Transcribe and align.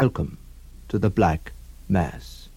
Welcome 0.00 0.38
to 0.88 0.98
the 0.98 1.10
Black 1.10 1.52
Mass. 1.86 2.49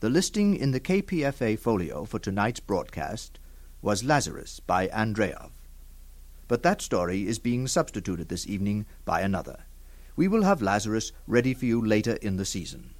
The 0.00 0.08
listing 0.08 0.56
in 0.56 0.70
the 0.70 0.80
KPFA 0.80 1.58
folio 1.58 2.06
for 2.06 2.18
tonight's 2.18 2.60
broadcast 2.60 3.38
was 3.82 4.02
Lazarus 4.02 4.58
by 4.58 4.88
Andreyev. 4.88 5.50
But 6.48 6.62
that 6.62 6.80
story 6.80 7.26
is 7.26 7.38
being 7.38 7.68
substituted 7.68 8.30
this 8.30 8.46
evening 8.46 8.86
by 9.04 9.20
another. 9.20 9.64
We 10.16 10.26
will 10.26 10.44
have 10.44 10.62
Lazarus 10.62 11.12
ready 11.26 11.52
for 11.52 11.66
you 11.66 11.84
later 11.84 12.14
in 12.14 12.38
the 12.38 12.46
season. 12.46 12.94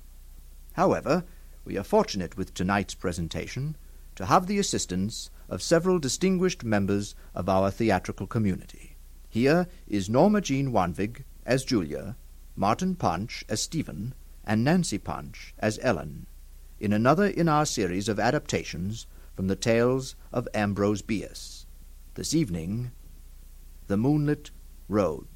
However, 0.75 1.25
we 1.65 1.79
are 1.79 1.83
fortunate 1.83 2.37
with 2.37 2.53
tonight's 2.53 2.95
presentation 2.95 3.79
to 4.17 4.27
have 4.27 4.47
the 4.47 4.59
assistance 4.59 5.31
of 5.49 5.63
several 5.63 5.99
distinguished 5.99 6.65
members 6.65 7.15
of 7.35 7.49
our 7.49 7.71
theatrical 7.71 8.27
community. 8.27 8.99
Here 9.31 9.69
is 9.89 10.11
Norma 10.11 10.43
Jean 10.43 10.71
Wanvig 10.71 11.25
as 11.47 11.65
Julia, 11.65 12.17
Martin 12.57 12.95
Punch 12.95 13.43
as 13.49 13.63
Stephen, 13.63 14.13
and 14.45 14.63
Nancy 14.63 14.99
Punch 14.99 15.55
as 15.59 15.79
Ellen 15.81 16.27
in 16.81 16.95
another 16.95 17.27
in 17.27 17.47
our 17.47 17.67
series 17.67 18.09
of 18.09 18.19
adaptations 18.19 19.07
from 19.37 19.47
the 19.49 19.57
tales 19.57 20.17
of 20.33 20.49
Ambrose 20.55 21.03
Bierce. 21.03 21.67
This 22.15 22.35
evening, 22.35 22.91
The 23.87 23.99
Moonlit 23.99 24.51
Road. 24.89 25.27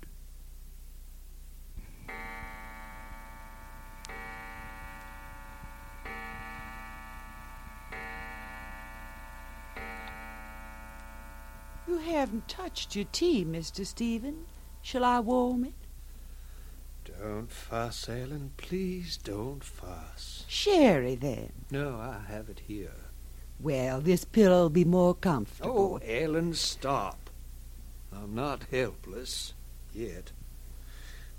You 11.86 11.98
haven't 11.98 12.48
touched 12.48 12.96
your 12.96 13.04
tea, 13.12 13.44
Mr. 13.44 13.84
Stephen. 13.84 14.46
Shall 14.80 15.04
I 15.04 15.20
warm 15.20 15.64
it? 15.64 15.83
Don't 17.04 17.50
fuss, 17.50 18.08
Ellen. 18.08 18.52
Please 18.56 19.16
don't 19.16 19.62
fuss. 19.62 20.44
Sherry, 20.48 21.14
then. 21.14 21.52
No, 21.70 21.96
I 21.96 22.22
have 22.30 22.48
it 22.48 22.62
here. 22.66 22.94
Well, 23.60 24.00
this 24.00 24.24
pillow'll 24.24 24.70
be 24.70 24.84
more 24.84 25.14
comfortable. 25.14 26.00
Oh, 26.02 26.06
Ellen, 26.06 26.54
stop. 26.54 27.30
I'm 28.12 28.34
not 28.34 28.64
helpless. 28.70 29.54
Yet. 29.92 30.32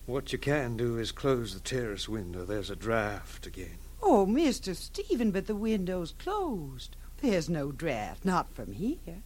What 0.06 0.31
you 0.31 0.38
can 0.38 0.78
do 0.78 0.98
is 0.98 1.12
close 1.12 1.53
the 1.53 1.59
terrace 1.59 2.08
window. 2.08 2.46
There's 2.46 2.70
a 2.70 2.76
draft 2.76 3.46
again. 3.47 3.78
Oh, 4.02 4.26
Mr. 4.26 4.76
Stephen, 4.76 5.32
but 5.32 5.47
the 5.47 5.56
window's 5.56 6.14
closed. 6.20 6.96
There's 7.22 7.50
no 7.50 7.72
draft, 7.72 8.24
not 8.24 8.53
from 8.53 8.74
here. 8.74 9.24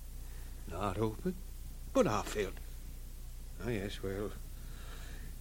Not 0.71 0.97
open? 0.97 1.35
But 1.93 2.07
I 2.07 2.21
felt. 2.21 2.53
Oh, 3.65 3.69
yes, 3.69 4.01
well. 4.01 4.31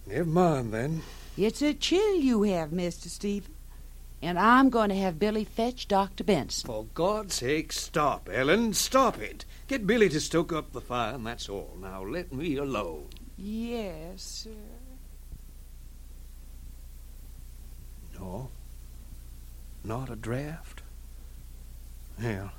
Never 0.09 0.27
mind 0.27 0.73
then. 0.73 1.03
It's 1.37 1.61
a 1.61 1.71
chill 1.71 2.15
you 2.15 2.41
have, 2.43 2.71
Mr. 2.71 3.07
Stephen. 3.07 3.53
And 4.23 4.39
I'm 4.39 4.71
going 4.71 4.89
to 4.89 4.95
have 4.95 5.19
Billy 5.19 5.45
fetch 5.45 5.87
Dr. 5.87 6.23
Benson. 6.23 6.65
For 6.65 6.87
God's 6.95 7.35
sake, 7.35 7.71
stop, 7.71 8.27
Ellen. 8.31 8.73
Stop 8.73 9.19
it. 9.19 9.45
Get 9.67 9.85
Billy 9.85 10.09
to 10.09 10.19
stoke 10.19 10.51
up 10.51 10.73
the 10.73 10.81
fire, 10.81 11.13
and 11.13 11.27
that's 11.27 11.47
all. 11.47 11.77
Now 11.79 12.03
let 12.03 12.33
me 12.33 12.57
alone. 12.57 13.05
Yes, 13.37 14.23
sir. 14.23 14.49
No. 18.19 18.49
Not 19.83 20.09
a 20.09 20.15
draft? 20.15 20.81
Well, 22.21 22.51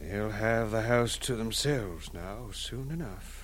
they'll 0.00 0.30
have 0.30 0.70
the 0.70 0.82
house 0.82 1.18
to 1.18 1.36
themselves 1.36 2.12
now 2.14 2.48
soon 2.52 2.90
enough. 2.90 3.41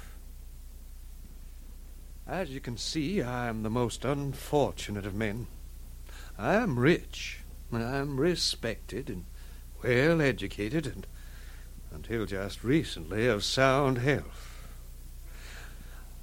As 2.29 2.51
you 2.51 2.61
can 2.61 2.77
see, 2.77 3.23
I 3.23 3.49
am 3.49 3.63
the 3.63 3.71
most 3.71 4.05
unfortunate 4.05 5.07
of 5.07 5.15
men. 5.15 5.47
I 6.37 6.57
am 6.57 6.79
rich, 6.79 7.39
I 7.73 7.81
am 7.81 8.21
respected 8.21 9.09
and 9.09 9.25
well 9.83 10.21
educated, 10.21 10.87
and 10.87 11.07
until 11.91 12.27
just 12.27 12.63
recently 12.63 13.27
of 13.27 13.45
sound 13.45 13.97
health. 13.97 14.63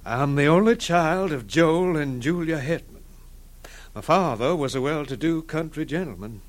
I 0.04 0.22
am 0.22 0.36
the 0.36 0.46
only 0.46 0.76
child 0.76 1.32
of 1.32 1.48
Joel 1.48 1.96
and 1.96 2.22
Julia 2.22 2.58
Hetman. 2.58 3.02
My 3.92 4.00
father 4.00 4.54
was 4.54 4.76
a 4.76 4.80
well 4.80 5.04
to 5.06 5.16
do 5.16 5.42
country 5.42 5.84
gentleman. 5.84 6.40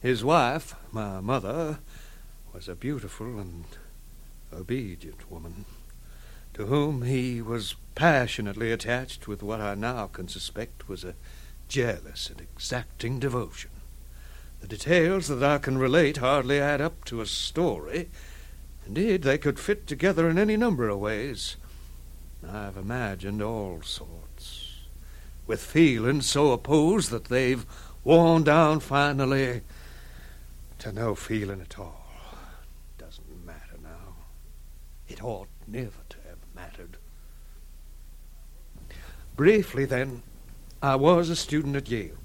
His 0.00 0.24
wife, 0.24 0.74
my 0.90 1.20
mother, 1.20 1.80
was 2.54 2.66
a 2.66 2.74
beautiful 2.74 3.38
and 3.38 3.66
obedient 4.50 5.30
woman, 5.30 5.66
to 6.54 6.64
whom 6.64 7.02
he 7.02 7.42
was 7.42 7.74
passionately 7.96 8.70
attached 8.70 9.26
with 9.26 9.42
what 9.42 9.60
I 9.60 9.74
now 9.74 10.06
can 10.06 10.28
suspect 10.28 10.88
was 10.88 11.02
a 11.02 11.14
jealous 11.66 12.30
and 12.30 12.40
exacting 12.40 13.18
devotion. 13.18 13.70
The 14.60 14.68
details 14.68 15.28
that 15.28 15.42
I 15.42 15.58
can 15.58 15.78
relate 15.78 16.18
hardly 16.18 16.60
add 16.60 16.80
up 16.80 17.04
to 17.06 17.20
a 17.20 17.26
story. 17.26 18.10
Indeed, 18.86 19.22
they 19.22 19.38
could 19.38 19.58
fit 19.58 19.86
together 19.86 20.28
in 20.28 20.38
any 20.38 20.56
number 20.56 20.88
of 20.88 21.00
ways. 21.00 21.56
I've 22.46 22.76
imagined 22.76 23.42
all 23.42 23.80
sorts, 23.82 24.74
with 25.46 25.62
feelings 25.62 26.26
so 26.26 26.52
opposed 26.52 27.10
that 27.10 27.24
they've 27.24 27.66
worn 28.04 28.44
down 28.44 28.80
finally 28.80 29.62
to 30.78 30.92
no 30.92 31.14
feeling 31.14 31.62
at 31.62 31.78
all. 31.78 32.06
Doesn't 32.98 33.44
matter 33.44 33.78
now. 33.82 34.16
It 35.08 35.24
ought 35.24 35.48
never 35.66 36.02
to 36.10 36.16
have 36.28 36.38
mattered. 36.54 36.98
Briefly, 39.36 39.84
then, 39.84 40.22
I 40.82 40.96
was 40.96 41.28
a 41.28 41.36
student 41.36 41.76
at 41.76 41.90
Yale. 41.90 42.16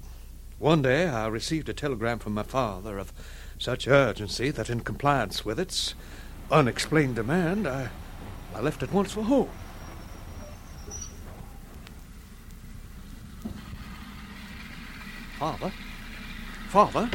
One 0.58 0.80
day 0.80 1.06
I 1.06 1.26
received 1.26 1.68
a 1.68 1.74
telegram 1.74 2.18
from 2.18 2.32
my 2.32 2.42
father 2.42 2.98
of 2.98 3.12
such 3.58 3.86
urgency 3.86 4.50
that, 4.50 4.70
in 4.70 4.80
compliance 4.80 5.44
with 5.44 5.60
its 5.60 5.94
unexplained 6.50 7.16
demand, 7.16 7.66
I, 7.66 7.90
I 8.54 8.60
left 8.60 8.82
at 8.82 8.92
once 8.92 9.12
for 9.12 9.22
home. 9.22 9.50
Father? 15.38 15.72
Father? 16.68 17.10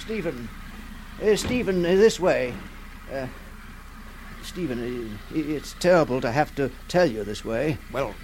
Stephen. 0.00 0.48
Uh, 1.22 1.36
Stephen, 1.36 1.86
uh, 1.86 1.88
this 1.90 2.18
way. 2.18 2.52
Uh, 3.12 3.28
Stephen, 4.42 5.16
uh, 5.30 5.36
it's 5.36 5.74
terrible 5.74 6.20
to 6.20 6.32
have 6.32 6.54
to 6.56 6.70
tell 6.88 7.06
you 7.06 7.22
this 7.22 7.44
way. 7.44 7.78
Well, 7.92 8.14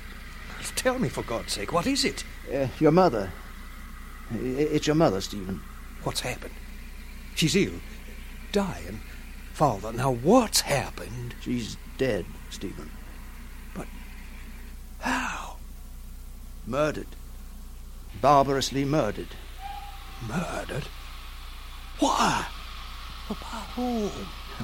tell 0.75 0.99
me 0.99 1.09
for 1.09 1.23
God's 1.23 1.53
sake, 1.53 1.73
what 1.73 1.87
is 1.87 2.05
it? 2.05 2.25
Uh, 2.53 2.69
your 2.79 2.93
mother. 2.93 3.33
It's 4.33 4.87
your 4.87 4.97
mother, 4.97 5.21
Stephen. 5.21 5.61
What's 6.03 6.21
happened? 6.21 6.55
She's 7.35 7.55
ill. 7.57 7.81
Dying. 8.53 9.01
Father, 9.53 9.93
now 9.93 10.13
what's 10.13 10.61
happened? 10.63 11.35
She's 11.41 11.77
dead, 11.99 12.27
Stephen. 12.51 12.91
But 13.75 13.87
how? 15.01 15.57
Murdered. 16.67 17.07
Barbarously 18.21 18.85
murdered. 18.85 19.29
Murdered? 20.29 20.85
Why? 21.99 22.47
By 23.29 23.35
whom? 23.75 24.11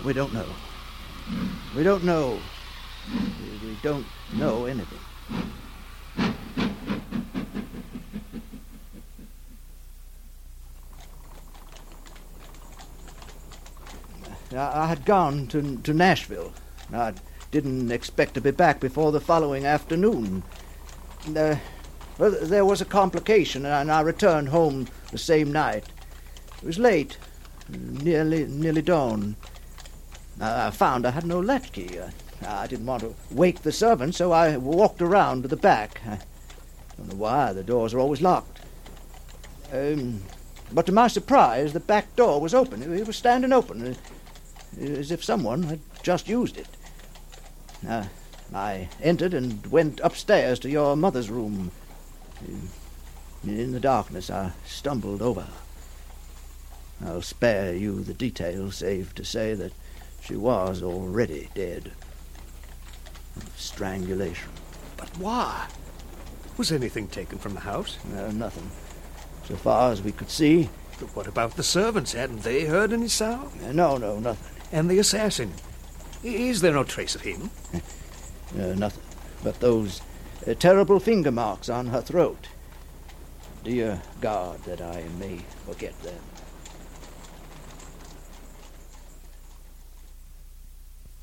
We 0.04 0.12
don't 0.12 0.32
know. 0.32 0.46
We 1.76 1.82
don't 1.82 2.04
know. 2.04 2.38
We, 3.12 3.68
we 3.68 3.76
don't 3.82 4.06
know 4.34 4.66
anything. 4.66 4.98
I, 14.54 14.86
had 14.86 15.04
gone 15.04 15.46
to, 15.48 15.76
to 15.78 15.94
Nashville. 15.94 16.52
I 16.92 17.14
didn't 17.50 17.90
expect 17.90 18.34
to 18.34 18.40
be 18.40 18.50
back 18.50 18.80
before 18.80 19.12
the 19.12 19.20
following 19.20 19.64
afternoon. 19.64 20.42
Uh, 21.36 21.56
well, 22.18 22.36
there 22.42 22.64
was 22.64 22.80
a 22.80 22.86
complication, 22.86 23.64
and 23.64 23.90
I 23.90 24.00
returned 24.00 24.48
home 24.48 24.88
the 25.10 25.18
same 25.18 25.52
night. 25.52 25.84
It 26.58 26.64
was 26.64 26.78
late, 26.78 27.16
nearly 27.68 28.46
nearly 28.46 28.82
dawn. 28.82 29.36
I 30.40 30.70
found 30.70 31.06
I 31.06 31.10
had 31.10 31.26
no 31.26 31.40
latchkey. 31.40 31.98
I 32.46 32.66
didn't 32.66 32.86
want 32.86 33.02
to 33.02 33.14
wake 33.30 33.62
the 33.62 33.72
servants, 33.72 34.18
so 34.18 34.32
I 34.32 34.56
walked 34.56 35.00
around 35.00 35.42
to 35.42 35.48
the 35.48 35.56
back. 35.56 36.00
I 36.06 36.18
don't 36.96 37.10
know 37.10 37.16
why 37.16 37.52
the 37.52 37.62
doors 37.62 37.94
are 37.94 38.00
always 38.00 38.20
locked. 38.20 38.60
Um, 39.72 40.22
but 40.72 40.86
to 40.86 40.92
my 40.92 41.08
surprise, 41.08 41.72
the 41.72 41.80
back 41.80 42.14
door 42.16 42.40
was 42.40 42.54
open. 42.54 42.82
It 42.82 43.06
was 43.06 43.16
standing 43.16 43.52
open, 43.52 43.96
as 44.80 45.10
if 45.10 45.24
someone 45.24 45.64
had 45.64 45.80
just 46.02 46.28
used 46.28 46.56
it. 46.56 46.68
Uh, 47.88 48.04
I 48.54 48.88
entered 49.02 49.34
and 49.34 49.66
went 49.66 50.00
upstairs 50.00 50.58
to 50.60 50.70
your 50.70 50.96
mother's 50.96 51.30
room. 51.30 51.70
In 53.44 53.72
the 53.72 53.80
darkness, 53.80 54.30
I 54.30 54.52
stumbled 54.66 55.22
over 55.22 55.42
her. 55.42 55.52
I'll 57.04 57.22
spare 57.22 57.74
you 57.74 58.02
the 58.02 58.14
details, 58.14 58.76
save 58.76 59.14
to 59.16 59.24
say 59.24 59.54
that 59.54 59.72
she 60.22 60.36
was 60.36 60.82
already 60.82 61.48
dead. 61.54 61.92
Of 63.36 63.50
strangulation. 63.56 64.50
But 64.96 65.08
why? 65.18 65.66
Was 66.56 66.70
anything 66.70 67.08
taken 67.08 67.38
from 67.38 67.54
the 67.54 67.60
house? 67.60 67.98
Uh, 68.16 68.30
nothing. 68.30 68.70
So 69.48 69.56
far 69.56 69.90
as 69.90 70.02
we 70.02 70.12
could 70.12 70.30
see. 70.30 70.68
But 71.00 71.16
what 71.16 71.26
about 71.26 71.56
the 71.56 71.62
servants? 71.62 72.12
Hadn't 72.12 72.42
they 72.42 72.66
heard 72.66 72.92
any 72.92 73.08
sound? 73.08 73.74
No, 73.74 73.96
no, 73.96 74.20
nothing. 74.20 74.61
And 74.72 74.90
the 74.90 74.98
assassin? 74.98 75.52
Is 76.24 76.62
there 76.62 76.72
no 76.72 76.84
trace 76.84 77.14
of 77.14 77.20
him? 77.22 77.50
Uh, 78.54 78.74
nothing. 78.74 79.02
But 79.42 79.60
those 79.60 80.02
uh, 80.46 80.52
terrible 80.52 81.00
finger 81.00 81.30
marks 81.30 81.70
on 81.70 81.86
her 81.86 82.02
throat. 82.02 82.48
Dear 83.64 84.02
God, 84.20 84.62
that 84.64 84.82
I 84.82 85.04
may 85.18 85.38
forget 85.64 85.98
them. 86.02 86.20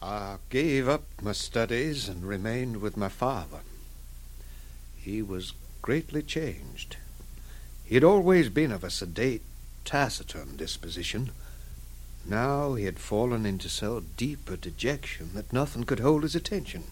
I 0.01 0.37
gave 0.49 0.87
up 0.87 1.03
my 1.21 1.33
studies 1.33 2.09
and 2.09 2.23
remained 2.25 2.77
with 2.77 2.97
my 2.97 3.09
father. 3.09 3.59
He 4.97 5.21
was 5.21 5.53
greatly 5.81 6.23
changed. 6.23 6.97
He 7.85 7.95
had 7.95 8.03
always 8.03 8.49
been 8.49 8.71
of 8.71 8.83
a 8.83 8.89
sedate, 8.89 9.43
taciturn 9.85 10.55
disposition. 10.55 11.31
Now 12.29 12.75
he 12.75 12.85
had 12.85 12.99
fallen 12.99 13.47
into 13.47 13.69
so 13.69 14.03
deep 14.15 14.51
a 14.51 14.57
dejection 14.57 15.31
that 15.33 15.51
nothing 15.51 15.83
could 15.83 15.99
hold 15.99 16.21
his 16.21 16.35
attention. 16.35 16.83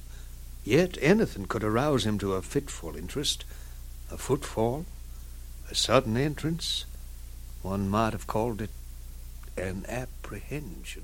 Yet 0.63 0.97
anything 0.99 1.45
could 1.45 1.63
arouse 1.63 2.07
him 2.07 2.17
to 2.19 2.33
a 2.33 2.41
fitful 2.41 2.95
interest. 2.95 3.45
A 4.11 4.17
footfall, 4.17 4.85
a 5.69 5.75
sudden 5.75 6.17
entrance. 6.17 6.85
One 7.61 7.87
might 7.87 8.13
have 8.13 8.25
called 8.25 8.61
it 8.61 8.71
an 9.55 9.85
apprehension. 9.87 11.03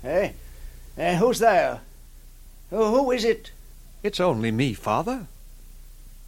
Hey, 0.00 0.32
hey, 0.96 1.16
who's 1.16 1.40
there? 1.40 1.82
Who, 2.70 2.82
who 2.82 3.10
is 3.10 3.24
it? 3.24 3.52
It's 4.02 4.20
only 4.20 4.50
me, 4.50 4.72
father. 4.72 5.26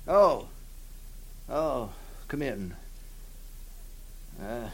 Oh, 0.06 0.48
oh, 1.48 1.90
come 2.28 2.42
in. 2.42 2.74
Uh, 4.42 4.68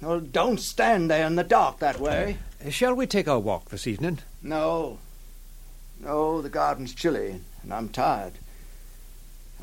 well, 0.00 0.20
don't 0.20 0.60
stand 0.60 1.10
there 1.10 1.26
in 1.26 1.36
the 1.36 1.44
dark 1.44 1.78
that 1.78 1.98
way. 2.00 2.38
Uh, 2.64 2.70
shall 2.70 2.94
we 2.94 3.06
take 3.06 3.28
our 3.28 3.38
walk 3.38 3.70
this 3.70 3.86
evening? 3.86 4.18
No, 4.42 4.98
no, 6.00 6.40
the 6.40 6.48
garden's 6.48 6.94
chilly, 6.94 7.40
and 7.62 7.72
I'm 7.72 7.88
tired. 7.88 8.34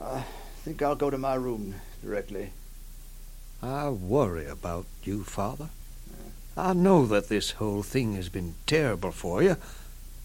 I 0.01 0.23
think 0.63 0.81
I'll 0.81 0.95
go 0.95 1.09
to 1.09 1.17
my 1.17 1.35
room 1.35 1.75
directly. 2.03 2.51
I 3.61 3.89
worry 3.89 4.45
about 4.45 4.85
you, 5.03 5.23
father. 5.23 5.69
I 6.57 6.73
know 6.73 7.05
that 7.05 7.29
this 7.29 7.51
whole 7.51 7.83
thing 7.83 8.15
has 8.15 8.29
been 8.29 8.55
terrible 8.65 9.11
for 9.11 9.41
you, 9.41 9.57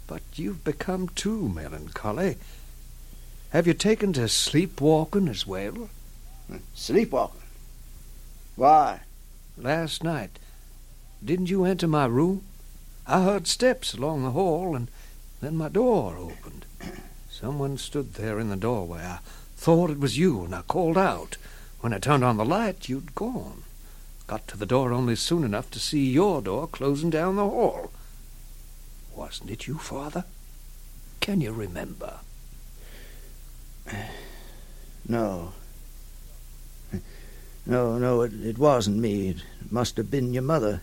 but 0.06 0.22
you've 0.34 0.64
become 0.64 1.08
too 1.08 1.48
melancholy. 1.48 2.36
Have 3.50 3.66
you 3.66 3.74
taken 3.74 4.12
to 4.12 4.28
sleepwalking 4.28 5.28
as 5.28 5.46
well? 5.46 5.90
Sleepwalking? 6.74 7.40
Why? 8.56 9.00
Last 9.62 10.02
night, 10.02 10.38
didn't 11.22 11.50
you 11.50 11.66
enter 11.66 11.86
my 11.86 12.06
room? 12.06 12.44
I 13.06 13.22
heard 13.24 13.46
steps 13.46 13.92
along 13.92 14.22
the 14.22 14.30
hall, 14.30 14.74
and 14.74 14.88
then 15.42 15.54
my 15.54 15.68
door 15.68 16.16
opened. 16.16 16.64
Someone 17.30 17.76
stood 17.76 18.14
there 18.14 18.40
in 18.40 18.48
the 18.48 18.56
doorway. 18.56 19.02
I 19.02 19.18
thought 19.56 19.90
it 19.90 20.00
was 20.00 20.16
you, 20.16 20.44
and 20.44 20.54
I 20.54 20.62
called 20.62 20.96
out. 20.96 21.36
When 21.80 21.92
I 21.92 21.98
turned 21.98 22.24
on 22.24 22.38
the 22.38 22.44
light, 22.44 22.88
you'd 22.88 23.14
gone. 23.14 23.64
Got 24.26 24.48
to 24.48 24.56
the 24.56 24.64
door 24.64 24.94
only 24.94 25.14
soon 25.14 25.44
enough 25.44 25.70
to 25.72 25.78
see 25.78 26.10
your 26.10 26.40
door 26.40 26.66
closing 26.66 27.10
down 27.10 27.36
the 27.36 27.44
hall. 27.44 27.90
Wasn't 29.14 29.50
it 29.50 29.66
you, 29.66 29.76
Father? 29.76 30.24
Can 31.20 31.42
you 31.42 31.52
remember? 31.52 32.20
No. 35.08 35.54
No, 37.70 37.98
no, 37.98 38.22
it, 38.22 38.32
it 38.44 38.58
wasn't 38.58 38.96
me. 38.96 39.28
It 39.28 39.42
must 39.70 39.96
have 39.96 40.10
been 40.10 40.34
your 40.34 40.42
mother. 40.42 40.82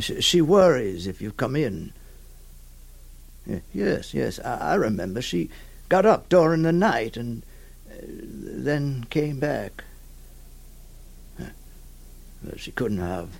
She, 0.00 0.42
worries 0.42 1.06
if 1.06 1.22
you 1.22 1.32
come 1.32 1.56
in. 1.56 1.94
Yes, 3.72 4.12
yes, 4.12 4.38
I, 4.44 4.72
I 4.72 4.74
remember. 4.74 5.22
She 5.22 5.48
got 5.88 6.04
up 6.04 6.28
during 6.28 6.60
the 6.60 6.72
night 6.72 7.16
and 7.16 7.42
uh, 7.90 7.94
then 8.02 9.06
came 9.08 9.40
back. 9.40 9.82
But 12.44 12.60
she 12.60 12.70
couldn't 12.70 12.98
have. 12.98 13.30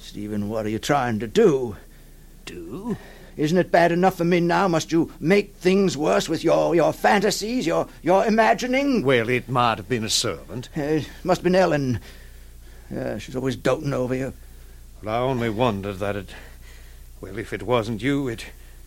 Stephen, 0.00 0.48
what 0.48 0.66
are 0.66 0.70
you 0.70 0.80
trying 0.80 1.20
to 1.20 1.28
do? 1.28 1.76
Do? 2.46 2.96
Isn't 3.36 3.58
it 3.58 3.70
bad 3.70 3.92
enough 3.92 4.16
for 4.16 4.24
me 4.24 4.40
now? 4.40 4.68
Must 4.68 4.92
you 4.92 5.10
make 5.18 5.54
things 5.56 5.96
worse 5.96 6.28
with 6.28 6.44
your, 6.44 6.74
your 6.74 6.92
fantasies, 6.92 7.66
your, 7.66 7.88
your 8.02 8.26
imagining? 8.26 9.02
Well, 9.02 9.28
it 9.28 9.48
might 9.48 9.78
have 9.78 9.88
been 9.88 10.04
a 10.04 10.10
servant. 10.10 10.68
Uh, 10.76 10.82
it 10.82 11.10
must 11.24 11.40
have 11.40 11.44
been 11.44 11.54
Ellen. 11.54 12.00
Uh, 12.94 13.18
she's 13.18 13.36
always 13.36 13.56
doting 13.56 13.94
over 13.94 14.14
you. 14.14 14.34
Well, 15.02 15.14
I 15.14 15.18
only 15.18 15.50
wondered 15.50 15.98
that 15.98 16.16
it... 16.16 16.30
Well, 17.20 17.38
if 17.38 17.52
it 17.52 17.62
wasn't 17.62 18.02
you, 18.02 18.28
it 18.28 18.46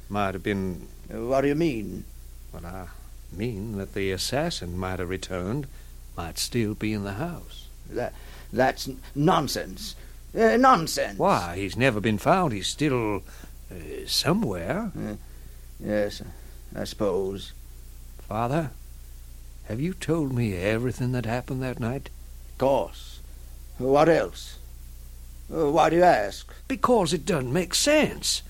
might 0.09 0.33
have 0.33 0.43
been... 0.43 0.87
Uh, 1.11 1.21
what 1.21 1.41
do 1.41 1.47
you 1.47 1.55
mean? 1.55 2.05
Well, 2.53 2.65
I 2.65 2.87
mean 3.35 3.77
that 3.77 3.93
the 3.93 4.11
assassin 4.11 4.77
might 4.77 4.99
have 4.99 5.09
returned, 5.09 5.67
might 6.15 6.37
still 6.37 6.73
be 6.73 6.93
in 6.93 7.03
the 7.03 7.13
house. 7.13 7.67
That, 7.89 8.13
that's 8.53 8.89
nonsense. 9.15 9.95
Uh, 10.37 10.57
nonsense. 10.57 11.17
Why? 11.17 11.55
He's 11.55 11.77
never 11.77 11.99
been 11.99 12.17
found. 12.17 12.53
He's 12.53 12.67
still 12.67 13.23
uh, 13.71 14.05
somewhere. 14.07 14.91
Uh, 14.97 15.15
yes, 15.79 16.21
I 16.75 16.83
suppose. 16.83 17.53
Father, 18.27 18.71
have 19.65 19.79
you 19.79 19.93
told 19.93 20.33
me 20.33 20.55
everything 20.55 21.11
that 21.13 21.25
happened 21.25 21.61
that 21.63 21.79
night? 21.79 22.09
Of 22.51 22.57
course. 22.57 23.19
What 23.77 24.09
else? 24.09 24.57
Uh, 25.53 25.69
why 25.71 25.89
do 25.89 25.97
you 25.97 26.03
ask? 26.03 26.51
Because 26.67 27.13
it 27.13 27.25
doesn't 27.25 27.53
make 27.53 27.75
sense. 27.75 28.41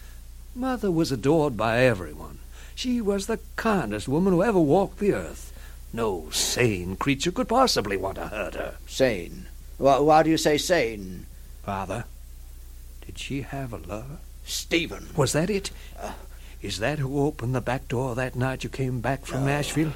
Mother 0.56 0.92
was 0.92 1.12
adored 1.12 1.58
by 1.58 1.80
everyone. 1.80 2.40
She 2.76 3.02
was 3.02 3.28
the 3.28 3.40
kindest 3.56 4.08
woman 4.08 4.34
who 4.34 4.44
ever 4.44 4.60
walked 4.60 5.00
the 5.00 5.14
earth. 5.14 5.52
No 5.92 6.30
sane 6.30 6.96
creature 6.98 7.32
could 7.32 7.48
possibly 7.48 7.98
want 7.98 8.16
to 8.16 8.28
hurt 8.28 8.56
her. 8.56 8.76
Sane? 8.88 9.48
Why, 9.78 10.00
why 10.00 10.24
do 10.24 10.30
you 10.30 10.38
say 10.38 10.58
sane? 10.58 11.26
Father, 11.64 12.06
did 13.06 13.18
she 13.18 13.42
have 13.42 13.74
a 13.74 13.78
lover? 13.78 14.20
Stephen. 14.46 15.10
Was 15.16 15.34
that 15.34 15.50
it? 15.50 15.72
Uh, 16.00 16.14
Is 16.62 16.80
that 16.80 17.00
who 17.00 17.20
opened 17.25 17.54
the 17.56 17.62
back 17.62 17.88
door 17.88 18.16
that 18.16 18.36
night 18.36 18.64
you 18.64 18.70
came 18.70 19.02
back 19.02 19.25
from. 19.25 19.46
Nashville? 19.46 19.94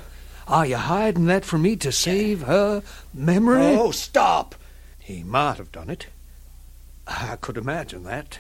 Are 0.48 0.66
you 0.66 0.78
hiding 0.78 1.26
that 1.28 1.46
from 1.46 1.62
me 1.62 1.76
to 1.78 1.92
save 1.92 2.42
her 2.42 2.82
memory? 3.14 3.76
Oh, 3.78 3.92
stop! 3.92 4.56
He 5.00 5.24
might 5.24 5.58
have 5.58 5.72
done 5.72 5.90
it. 5.90 6.08
I 7.08 7.38
could 7.40 7.58
imagine 7.58 8.04
that. 8.04 8.40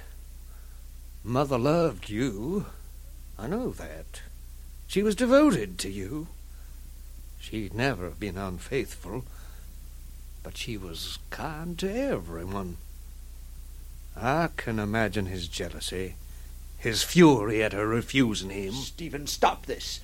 Mother 1.23 1.57
loved 1.57 2.09
you. 2.09 2.65
I 3.37 3.47
know 3.47 3.69
that. 3.71 4.21
She 4.87 5.03
was 5.03 5.15
devoted 5.15 5.77
to 5.79 5.89
you. 5.89 6.27
She'd 7.39 7.73
never 7.73 8.05
have 8.05 8.19
been 8.19 8.37
unfaithful. 8.37 9.23
but 10.41 10.57
she 10.57 10.77
was 10.77 11.19
kind 11.29 11.77
to 11.79 11.93
everyone. 11.93 12.77
I 14.21 14.49
can 14.57 14.79
imagine 14.79 15.27
his 15.27 15.47
jealousy, 15.47 16.15
his 16.77 17.03
fury 17.03 17.63
at 17.63 17.73
her 17.73 17.87
refusing 17.87 18.49
him. 18.49 18.73
Stephen, 18.73 19.27
stop 19.27 19.65
this. 19.65 19.99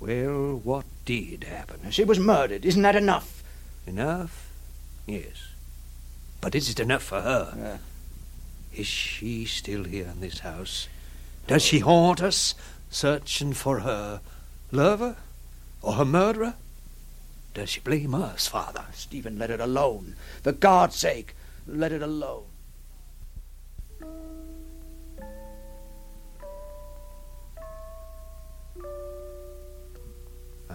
Well, 0.00 0.60
what 0.62 0.84
did 1.04 1.44
happen? 1.44 1.90
She 1.90 2.04
was 2.04 2.18
murdered. 2.18 2.64
Isn't 2.64 2.82
that 2.82 2.96
enough? 2.96 3.42
Enough? 3.86 4.50
Yes. 5.06 5.48
But 6.40 6.54
is 6.54 6.68
it 6.68 6.80
enough 6.80 7.02
for 7.02 7.20
her? 7.20 7.78
Uh, 7.80 8.76
Is 8.76 8.86
she 8.86 9.44
still 9.44 9.84
here 9.84 10.08
in 10.12 10.20
this 10.20 10.40
house? 10.40 10.88
Does 11.46 11.62
she 11.62 11.78
haunt 11.80 12.22
us, 12.22 12.54
searching 12.90 13.52
for 13.52 13.80
her 13.80 14.20
lover 14.72 15.16
or 15.82 15.94
her 15.94 16.04
murderer? 16.04 16.54
Does 17.54 17.70
she 17.70 17.80
blame 17.80 18.14
us, 18.14 18.46
Father? 18.46 18.84
Stephen, 18.92 19.38
let 19.38 19.50
it 19.50 19.60
alone. 19.60 20.16
For 20.42 20.52
God's 20.52 20.96
sake, 20.96 21.34
let 21.66 21.92
it 21.92 22.02
alone. 22.02 22.44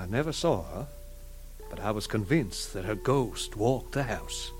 Never 0.09 0.31
saw 0.31 0.63
her, 0.63 0.87
but 1.69 1.79
I 1.79 1.91
was 1.91 2.07
convinced 2.07 2.73
that 2.73 2.85
her 2.85 2.95
ghost 2.95 3.55
walked 3.55 3.91
the 3.91 4.03
house. 4.03 4.51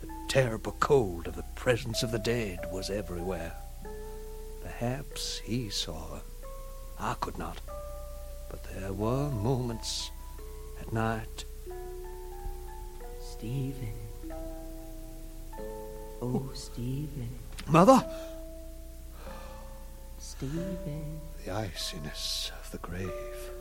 The 0.00 0.08
terrible 0.28 0.76
cold 0.78 1.26
of 1.26 1.36
the 1.36 1.44
presence 1.54 2.02
of 2.02 2.12
the 2.12 2.18
dead 2.18 2.60
was 2.72 2.90
everywhere. 2.90 3.52
Perhaps 4.62 5.38
he 5.38 5.70
saw 5.70 6.14
her. 6.14 6.22
I 6.98 7.14
could 7.20 7.38
not. 7.38 7.60
But 8.50 8.64
there 8.64 8.92
were 8.92 9.30
moments 9.30 10.10
at 10.80 10.92
night. 10.92 11.44
Stephen. 13.20 13.94
Oh, 16.22 16.50
Stephen. 16.54 17.28
Mother! 17.68 18.04
Stephen. 20.18 21.20
The 21.44 21.52
iciness 21.52 22.50
of 22.60 22.70
the 22.70 22.78
grave. 22.78 23.55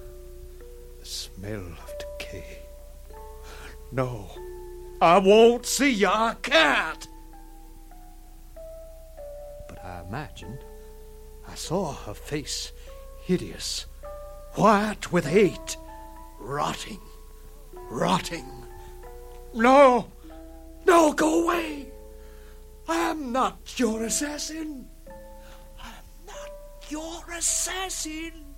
The 1.05 1.11
smell 1.11 1.67
of 1.67 1.93
decay. 1.99 2.63
No. 3.91 4.27
I 4.99 5.19
won't 5.19 5.63
see 5.67 5.91
you. 5.91 6.07
I 6.07 6.35
can't. 6.41 7.07
But 9.69 9.85
I 9.85 10.01
imagined 10.01 10.65
I 11.47 11.53
saw 11.53 11.93
her 11.93 12.15
face 12.15 12.71
hideous, 13.21 13.85
white 14.55 15.11
with 15.11 15.27
hate, 15.27 15.77
rotting, 16.39 17.01
rotting. 17.91 18.65
No! 19.53 20.11
No, 20.87 21.13
go 21.13 21.43
away! 21.43 21.89
I'm 22.87 23.31
not 23.31 23.75
your 23.77 24.05
assassin! 24.05 24.89
I'm 25.07 26.25
not 26.25 26.89
your 26.89 27.23
assassin! 27.31 28.54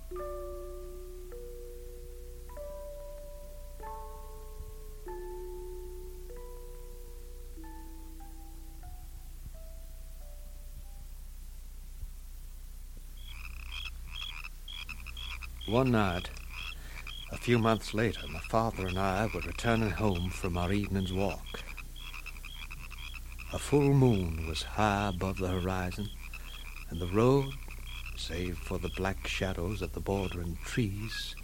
One 15.68 15.90
night, 15.90 16.30
a 17.30 17.36
few 17.36 17.58
months 17.58 17.92
later, 17.92 18.26
my 18.30 18.40
father 18.48 18.86
and 18.86 18.98
I 18.98 19.28
were 19.34 19.42
returning 19.42 19.90
home 19.90 20.30
from 20.30 20.56
our 20.56 20.72
evening's 20.72 21.12
walk. 21.12 21.62
A 23.52 23.58
full 23.58 23.92
moon 23.92 24.46
was 24.48 24.62
high 24.62 25.08
above 25.08 25.36
the 25.36 25.48
horizon, 25.48 26.08
and 26.88 26.98
the 26.98 27.06
road, 27.08 27.52
save 28.16 28.56
for 28.56 28.78
the 28.78 28.88
black 28.96 29.26
shadows 29.26 29.82
of 29.82 29.92
the 29.92 30.00
bordering 30.00 30.56
trees, 30.64 31.36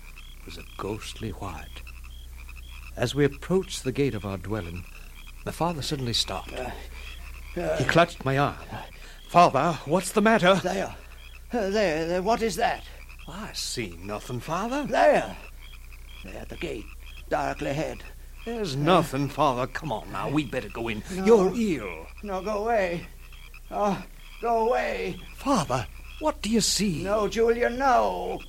was 0.47 0.57
a 0.57 0.65
ghostly 0.79 1.29
white. 1.31 1.83
As 2.97 3.15
we 3.15 3.27
approached 3.27 3.85
the 3.85 3.93
gate 3.93 4.15
of 4.15 4.25
our 4.25 4.39
dwelling, 4.39 4.87
my 5.45 5.53
father 5.53 5.83
suddenly 5.83 6.15
stopped. 6.15 6.59
he 7.55 7.85
clutched 7.85 8.25
my 8.25 8.39
arm. 8.39 8.57
Father, 9.29 9.79
what's 9.85 10.13
the 10.13 10.23
matter? 10.23 10.55
There. 10.63 10.97
Uh, 11.53 11.69
there, 11.69 12.07
there. 12.09 12.23
What 12.23 12.41
is 12.41 12.57
that? 12.57 12.85
I 13.29 13.53
see 13.53 13.99
nothing, 14.03 14.41
Father. 14.41 14.85
There. 14.85 15.37
There 16.25 16.37
at 16.37 16.49
the 16.49 16.57
gate, 16.57 16.87
darkly 17.29 17.71
ahead. 17.71 18.03
There's 18.45 18.77
nothing, 18.77 19.29
Father. 19.29 19.67
Come 19.67 19.91
on 19.93 20.13
now, 20.13 20.29
we'd 20.29 20.51
better 20.51 20.69
go 20.69 20.89
in. 20.89 21.03
No. 21.13 21.25
You're 21.25 21.53
ill. 21.83 22.07
No, 22.23 22.43
go 22.43 22.59
away. 22.65 23.07
Oh, 23.71 24.03
go 24.43 24.69
away. 24.69 25.19
Father, 25.37 25.87
what 26.21 26.43
do 26.43 26.51
you 26.51 26.61
see? 26.61 27.03
No, 27.03 27.29
Julia, 27.29 27.71
no. 27.71 28.41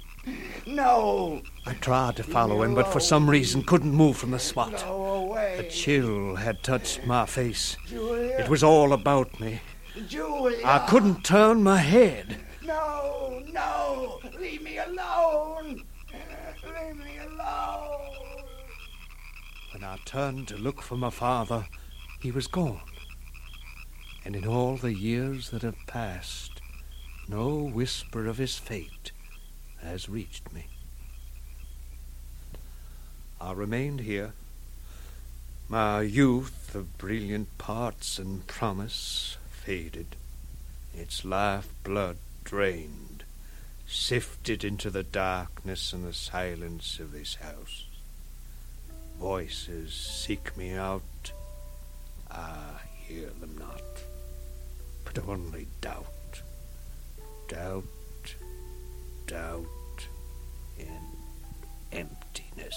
No. 0.65 1.41
I 1.65 1.73
tried 1.75 2.17
to 2.17 2.23
follow 2.23 2.63
him, 2.63 2.75
but 2.75 2.91
for 2.91 2.99
some 2.99 3.29
reason 3.29 3.63
couldn't 3.63 3.91
move 3.91 4.17
from 4.17 4.31
the 4.31 4.39
spot. 4.39 4.83
Go 4.83 5.13
away. 5.13 5.57
A 5.59 5.69
chill 5.69 6.35
had 6.35 6.63
touched 6.63 7.05
my 7.05 7.25
face. 7.25 7.77
Julia. 7.85 8.39
It 8.39 8.49
was 8.49 8.63
all 8.63 8.91
about 8.91 9.39
me. 9.39 9.61
Julia. 10.07 10.65
I 10.65 10.79
couldn't 10.89 11.23
turn 11.23 11.63
my 11.63 11.77
head. 11.77 12.37
No. 12.63 14.21
Leave 14.39 14.63
me 14.63 14.77
alone. 14.77 15.83
Leave 16.63 16.97
me 16.97 17.17
alone. 17.17 18.43
When 19.71 19.74
I 19.85 19.99
turned 20.03 20.47
to 20.47 20.57
look 20.57 20.81
for 20.81 20.97
my 20.97 21.11
father, 21.11 21.67
he 22.19 22.31
was 22.31 22.47
gone. 22.47 22.81
And 24.25 24.35
in 24.35 24.47
all 24.47 24.77
the 24.77 24.93
years 24.93 25.51
that 25.51 25.61
have 25.61 25.77
passed, 25.85 26.59
no 27.27 27.57
whisper 27.57 28.25
of 28.25 28.37
his 28.37 28.57
fate 28.57 29.11
has 29.81 30.09
reached 30.09 30.51
me. 30.51 30.67
I 33.39 33.51
remained 33.51 34.01
here, 34.01 34.33
my 35.69 36.01
youth 36.01 36.73
of 36.73 36.97
brilliant 36.97 37.55
parts 37.59 38.17
and 38.17 38.47
promise 38.47 39.37
faded, 39.51 40.15
its 40.95 41.23
life 41.23 41.69
blood 41.83 42.17
drained, 42.43 43.23
sifted 43.87 44.63
into 44.63 44.89
the 44.89 45.03
darkness 45.03 45.93
and 45.93 46.05
the 46.05 46.13
silence 46.13 46.99
of 46.99 47.11
this 47.11 47.35
house. 47.35 47.84
Voices 49.19 49.93
seek 49.93 50.55
me 50.57 50.73
out. 50.73 51.31
I 52.29 52.79
hear 53.07 53.29
them 53.39 53.55
not, 53.57 53.81
but 55.03 55.17
only 55.27 55.67
doubt, 55.81 56.41
doubt, 57.47 57.83
doubt, 59.27 60.07
and 60.79 61.17
emptiness. 61.91 62.75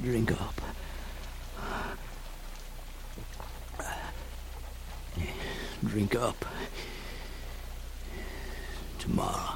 Drink 0.00 0.32
up. 0.32 0.60
Drink 5.84 6.14
up. 6.14 6.44
Tomorrow. 8.98 9.54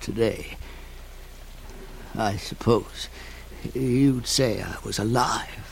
Today, 0.00 0.56
I 2.16 2.36
suppose 2.36 3.08
you'd 3.74 4.26
say 4.26 4.62
I 4.62 4.76
was 4.84 4.98
alive. 4.98 5.67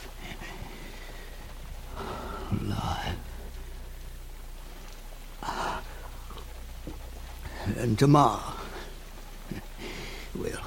Tomorrow. 7.97 8.53
Well, 10.35 10.61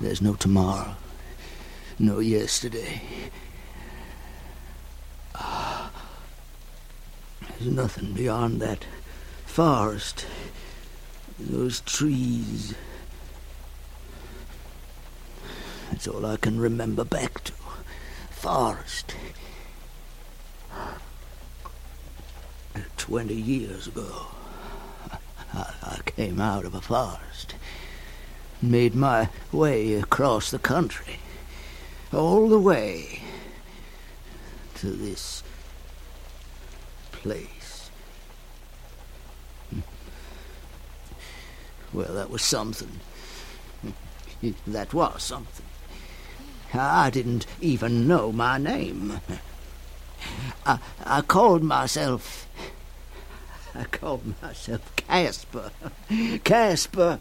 there's 0.00 0.20
no 0.20 0.34
tomorrow. 0.34 0.96
No 2.00 2.18
yesterday. 2.18 3.00
There's 7.48 7.70
nothing 7.70 8.12
beyond 8.12 8.60
that 8.60 8.84
forest. 9.46 10.26
Those 11.38 11.80
trees. 11.82 12.74
That's 15.90 16.08
all 16.08 16.26
I 16.26 16.36
can 16.36 16.58
remember 16.58 17.04
back 17.04 17.44
to. 17.44 17.52
Forest. 18.30 19.14
Twenty 22.96 23.34
years 23.34 23.86
ago, 23.86 24.26
came 26.16 26.40
out 26.40 26.64
of 26.64 26.74
a 26.74 26.80
forest, 26.80 27.54
and 28.60 28.70
made 28.70 28.94
my 28.94 29.28
way 29.52 29.94
across 29.94 30.50
the 30.50 30.58
country, 30.58 31.18
all 32.12 32.48
the 32.48 32.58
way 32.58 33.20
to 34.76 34.86
this 34.90 35.42
place. 37.12 37.90
Well, 41.92 42.12
that 42.12 42.30
was 42.30 42.42
something. 42.42 43.00
That 44.66 44.92
was 44.92 45.22
something. 45.22 45.64
I 46.74 47.08
didn't 47.10 47.46
even 47.60 48.08
know 48.08 48.32
my 48.32 48.58
name. 48.58 49.20
I, 50.66 50.80
I 51.04 51.20
called 51.22 51.62
myself. 51.62 52.48
I 53.78 53.84
called 53.84 54.40
myself 54.40 54.94
Caspar. 54.96 55.70
Caspar. 56.44 57.18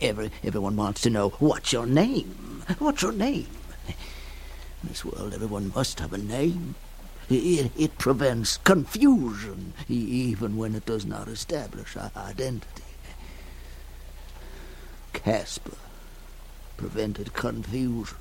Every, 0.00 0.30
everyone 0.42 0.76
wants 0.76 1.02
to 1.02 1.10
know 1.10 1.30
what's 1.38 1.72
your 1.72 1.86
name? 1.86 2.62
What's 2.78 3.02
your 3.02 3.12
name? 3.12 3.46
In 3.86 4.88
this 4.88 5.04
world, 5.04 5.34
everyone 5.34 5.72
must 5.74 6.00
have 6.00 6.12
a 6.12 6.18
name. 6.18 6.74
It, 7.28 7.70
it 7.76 7.98
prevents 7.98 8.56
confusion, 8.58 9.74
even 9.88 10.56
when 10.56 10.74
it 10.74 10.86
does 10.86 11.06
not 11.06 11.28
establish 11.28 11.96
identity. 11.96 12.82
Caspar 15.12 15.76
prevented 16.76 17.32
confusion 17.32 18.16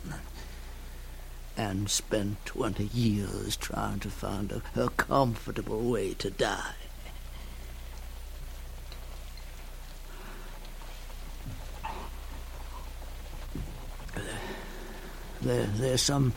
and 1.58 1.90
spent 1.90 2.46
20 2.46 2.86
years 2.94 3.56
trying 3.56 4.00
to 4.00 4.10
find 4.10 4.52
a, 4.52 4.62
a 4.76 4.90
comfortable 4.90 5.82
way 5.82 6.14
to 6.14 6.30
die. 6.30 6.74
There, 15.41 15.65
there's 15.65 16.01
some 16.01 16.34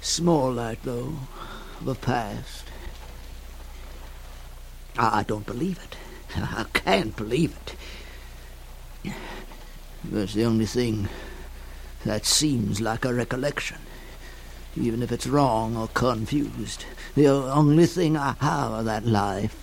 small 0.00 0.52
light, 0.52 0.78
though, 0.84 1.14
of 1.80 1.88
a 1.88 1.94
past. 1.94 2.64
I, 4.96 5.20
I 5.20 5.22
don't 5.24 5.46
believe 5.46 5.78
it. 5.78 5.96
I 6.36 6.64
can't 6.72 7.16
believe 7.16 7.56
it. 7.66 9.12
That's 10.04 10.34
the 10.34 10.44
only 10.44 10.66
thing 10.66 11.08
that 12.04 12.24
seems 12.24 12.80
like 12.80 13.04
a 13.04 13.12
recollection, 13.12 13.78
even 14.76 15.02
if 15.02 15.10
it's 15.10 15.26
wrong 15.26 15.76
or 15.76 15.88
confused. 15.88 16.84
The 17.16 17.26
only 17.26 17.86
thing 17.86 18.16
I 18.16 18.36
have 18.40 18.72
of 18.72 18.84
that 18.84 19.04
life. 19.04 19.62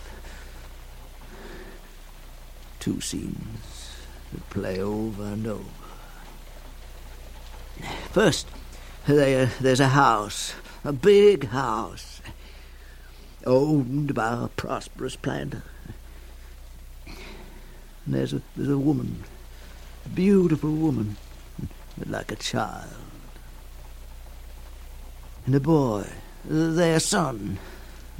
Two 2.80 3.00
scenes 3.00 3.96
that 4.34 4.50
play 4.50 4.82
over 4.82 5.24
and 5.24 5.48
over. 5.48 5.83
First, 8.12 8.48
there, 9.08 9.48
there's 9.60 9.80
a 9.80 9.90
house, 9.90 10.54
a 10.84 10.94
big 10.94 11.48
house, 11.50 12.22
owned 13.46 14.14
by 14.14 14.44
a 14.44 14.48
prosperous 14.48 15.16
planter. 15.16 15.64
And 18.06 18.16
there's 18.16 18.34
a, 18.34 18.42
there's 18.56 18.70
a 18.70 18.78
woman, 18.78 19.24
a 20.06 20.10
beautiful 20.10 20.72
woman, 20.72 21.18
like 22.06 22.32
a 22.32 22.36
child. 22.36 22.94
And 25.46 25.56
a 25.56 25.60
boy, 25.60 26.08
their 26.46 27.00
son. 27.00 27.60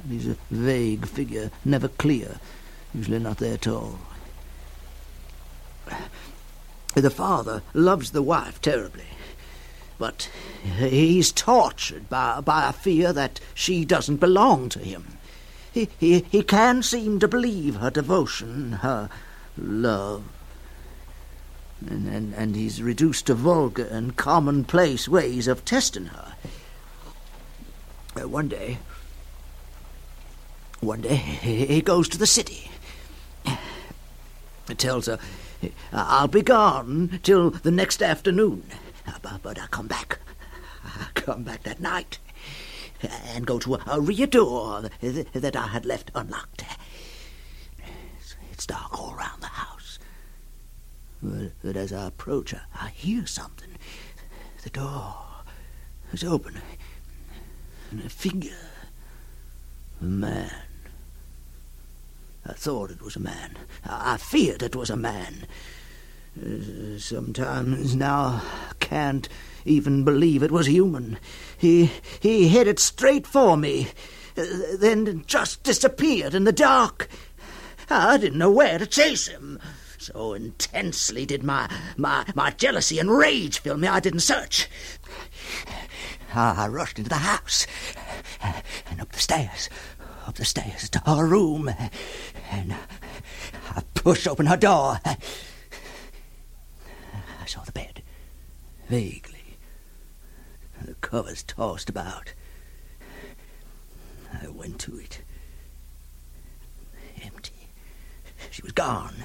He's 0.08 0.28
a 0.28 0.36
vague 0.50 1.06
figure, 1.06 1.50
never 1.64 1.88
clear, 1.88 2.38
usually 2.92 3.18
not 3.18 3.38
there 3.38 3.54
at 3.54 3.66
all. 3.66 3.98
The 6.94 7.10
father 7.10 7.62
loves 7.72 8.10
the 8.10 8.22
wife 8.22 8.60
terribly, 8.60 9.06
but 9.98 10.28
he's 10.62 11.32
tortured 11.32 12.08
by, 12.08 12.40
by 12.40 12.68
a 12.68 12.72
fear 12.72 13.12
that 13.12 13.40
she 13.54 13.84
doesn't 13.84 14.16
belong 14.16 14.68
to 14.70 14.78
him. 14.78 15.18
He, 15.72 15.88
he, 15.98 16.20
he 16.30 16.42
can 16.42 16.82
seem 16.82 17.18
to 17.20 17.28
believe 17.28 17.76
her 17.76 17.90
devotion, 17.90 18.72
her 18.72 19.08
love. 19.56 20.24
And, 21.86 22.08
and, 22.08 22.34
and 22.34 22.56
he's 22.56 22.82
reduced 22.82 23.26
to 23.26 23.34
vulgar 23.34 23.84
and 23.84 24.16
commonplace 24.16 25.08
ways 25.08 25.48
of 25.48 25.64
testing 25.64 26.06
her. 26.06 26.34
Uh, 28.16 28.28
one 28.28 28.48
day, 28.48 28.78
one 30.80 31.00
day, 31.00 31.16
he 31.16 31.82
goes 31.82 32.08
to 32.10 32.18
the 32.18 32.26
city. 32.26 32.70
He 34.68 34.74
Tells 34.74 35.06
her, 35.06 35.18
I'll 35.92 36.28
be 36.28 36.42
gone 36.42 37.20
till 37.22 37.50
the 37.50 37.70
next 37.70 38.02
afternoon. 38.02 38.64
But, 39.22 39.42
but 39.42 39.58
I 39.58 39.66
come 39.66 39.86
back. 39.86 40.18
I 40.84 41.06
come 41.14 41.42
back 41.42 41.62
that 41.62 41.80
night 41.80 42.18
and 43.34 43.46
go 43.46 43.58
to 43.58 43.74
a, 43.74 43.84
a 43.86 44.00
rear 44.00 44.26
door 44.26 44.90
that 45.00 45.56
I 45.56 45.66
had 45.68 45.84
left 45.86 46.10
unlocked. 46.14 46.64
It's, 48.18 48.36
it's 48.52 48.66
dark 48.66 48.98
all 48.98 49.14
round 49.14 49.42
the 49.42 49.46
house. 49.46 49.98
But, 51.22 51.52
but 51.62 51.76
as 51.76 51.92
I 51.92 52.06
approach, 52.06 52.54
I, 52.54 52.60
I 52.74 52.88
hear 52.90 53.26
something. 53.26 53.70
The 54.62 54.70
door 54.70 55.14
is 56.12 56.24
open, 56.24 56.60
and 57.90 58.04
a 58.04 58.08
figure, 58.08 58.70
a 60.00 60.04
man. 60.04 60.50
I 62.46 62.52
thought 62.52 62.90
it 62.90 63.02
was 63.02 63.16
a 63.16 63.20
man. 63.20 63.56
I 63.84 64.16
feared 64.16 64.62
it 64.62 64.76
was 64.76 64.90
a 64.90 64.96
man. 64.96 65.46
Uh, 66.36 66.98
sometimes 66.98 67.94
now 67.94 68.42
can't 68.80 69.28
even 69.64 70.04
believe 70.04 70.42
it 70.42 70.50
was 70.50 70.66
human. 70.66 71.18
He 71.56 71.92
he 72.18 72.48
headed 72.48 72.78
straight 72.78 73.26
for 73.26 73.56
me, 73.56 73.88
uh, 74.36 74.44
then 74.76 75.24
just 75.26 75.62
disappeared 75.62 76.34
in 76.34 76.44
the 76.44 76.52
dark. 76.52 77.08
I 77.88 78.16
didn't 78.16 78.38
know 78.38 78.50
where 78.50 78.78
to 78.78 78.86
chase 78.86 79.28
him. 79.28 79.60
So 79.98 80.32
intensely 80.34 81.24
did 81.24 81.44
my 81.44 81.70
my 81.96 82.24
my 82.34 82.50
jealousy 82.50 82.98
and 82.98 83.10
rage 83.10 83.60
fill 83.60 83.76
me 83.76 83.86
I 83.86 84.00
didn't 84.00 84.20
search. 84.20 84.68
I 86.34 86.66
rushed 86.66 86.98
into 86.98 87.10
the 87.10 87.16
house 87.16 87.66
and 88.90 89.00
up 89.00 89.12
the 89.12 89.20
stairs, 89.20 89.70
up 90.26 90.34
the 90.34 90.44
stairs 90.44 90.90
to 90.90 90.98
her 91.06 91.24
room, 91.24 91.70
and 92.50 92.74
I 93.70 93.82
pushed 93.94 94.26
open 94.26 94.46
her 94.46 94.56
door. 94.56 94.98
I 97.44 97.46
saw 97.46 97.62
the 97.62 97.72
bed, 97.72 98.02
vaguely, 98.88 99.58
the 100.80 100.94
covers 100.94 101.42
tossed 101.42 101.90
about. 101.90 102.32
I 104.42 104.48
went 104.48 104.78
to 104.80 104.98
it. 104.98 105.20
Empty. 107.22 107.68
She 108.50 108.62
was 108.62 108.72
gone, 108.72 109.16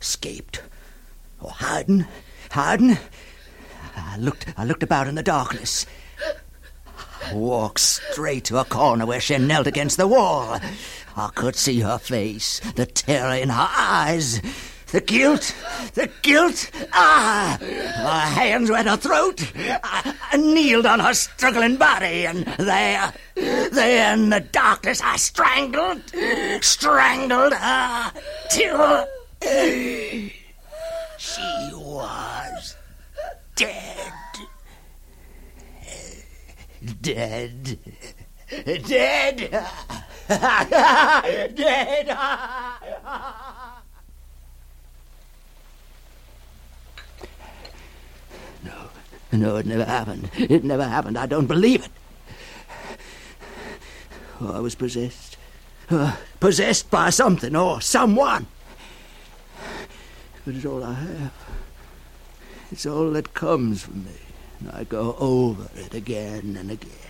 escaped, 0.00 0.60
or 1.40 1.52
hiding, 1.52 2.04
hiding. 2.50 2.98
I 3.94 4.16
looked, 4.16 4.52
I 4.56 4.64
looked 4.64 4.82
about 4.82 5.06
in 5.06 5.14
the 5.14 5.22
darkness. 5.22 5.86
I 7.24 7.32
walked 7.32 7.78
straight 7.78 8.44
to 8.46 8.58
a 8.58 8.64
corner 8.64 9.06
where 9.06 9.20
she 9.20 9.38
knelt 9.38 9.68
against 9.68 9.98
the 9.98 10.08
wall. 10.08 10.58
I 11.16 11.28
could 11.28 11.54
see 11.54 11.78
her 11.78 11.98
face, 11.98 12.58
the 12.74 12.86
terror 12.86 13.36
in 13.36 13.50
her 13.50 13.68
eyes, 13.70 14.42
the 14.92 15.00
guilt, 15.00 15.54
the 15.94 16.08
guilt. 16.20 16.70
Ah! 16.92 17.58
My 18.04 18.26
hands 18.26 18.70
were 18.70 18.76
at 18.76 18.86
her 18.86 18.98
throat. 18.98 19.50
I, 19.56 20.14
I 20.30 20.36
kneeled 20.36 20.86
on 20.86 21.00
her 21.00 21.14
struggling 21.14 21.76
body, 21.76 22.26
and 22.26 22.44
there, 22.58 23.12
there 23.34 24.12
in 24.12 24.28
the 24.28 24.40
darkness, 24.40 25.00
I 25.02 25.16
strangled, 25.16 26.02
strangled 26.60 27.54
her 27.54 28.12
till 28.50 29.08
she 31.16 31.70
was 31.74 32.76
dead. 33.56 34.12
Dead. 37.00 37.78
Dead. 38.84 39.68
Dead. 41.56 42.18
no, 49.32 49.56
it 49.56 49.66
never 49.66 49.84
happened. 49.84 50.30
It 50.36 50.64
never 50.64 50.84
happened. 50.84 51.18
I 51.18 51.26
don't 51.26 51.46
believe 51.46 51.84
it. 51.84 51.90
Oh, 54.40 54.52
I 54.54 54.60
was 54.60 54.74
possessed. 54.74 55.36
Uh, 55.90 56.16
possessed 56.40 56.90
by 56.90 57.10
something 57.10 57.54
or 57.56 57.80
someone. 57.80 58.46
But 60.44 60.54
it's 60.54 60.64
all 60.64 60.82
I 60.84 60.94
have. 60.94 61.32
It's 62.70 62.86
all 62.86 63.10
that 63.10 63.34
comes 63.34 63.82
from 63.82 64.04
me. 64.04 64.10
And 64.60 64.70
I 64.70 64.84
go 64.84 65.16
over 65.18 65.68
it 65.76 65.94
again 65.94 66.56
and 66.58 66.70
again. 66.70 67.02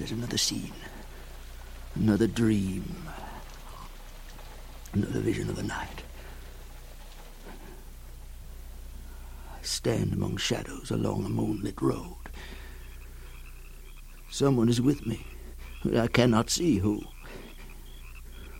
There's 0.00 0.12
another 0.12 0.38
scene, 0.38 0.72
another 1.94 2.26
dream, 2.26 2.96
another 4.92 5.20
vision 5.20 5.48
of 5.48 5.56
the 5.56 5.62
night. 5.62 6.02
I 9.52 9.62
stand 9.62 10.12
among 10.12 10.36
shadows 10.36 10.90
along 10.90 11.24
a 11.24 11.28
moonlit 11.28 11.80
road. 11.80 12.16
Someone 14.30 14.68
is 14.68 14.80
with 14.80 15.06
me. 15.06 15.26
but 15.82 15.96
I 15.96 16.06
cannot 16.06 16.50
see 16.50 16.78
who. 16.78 17.02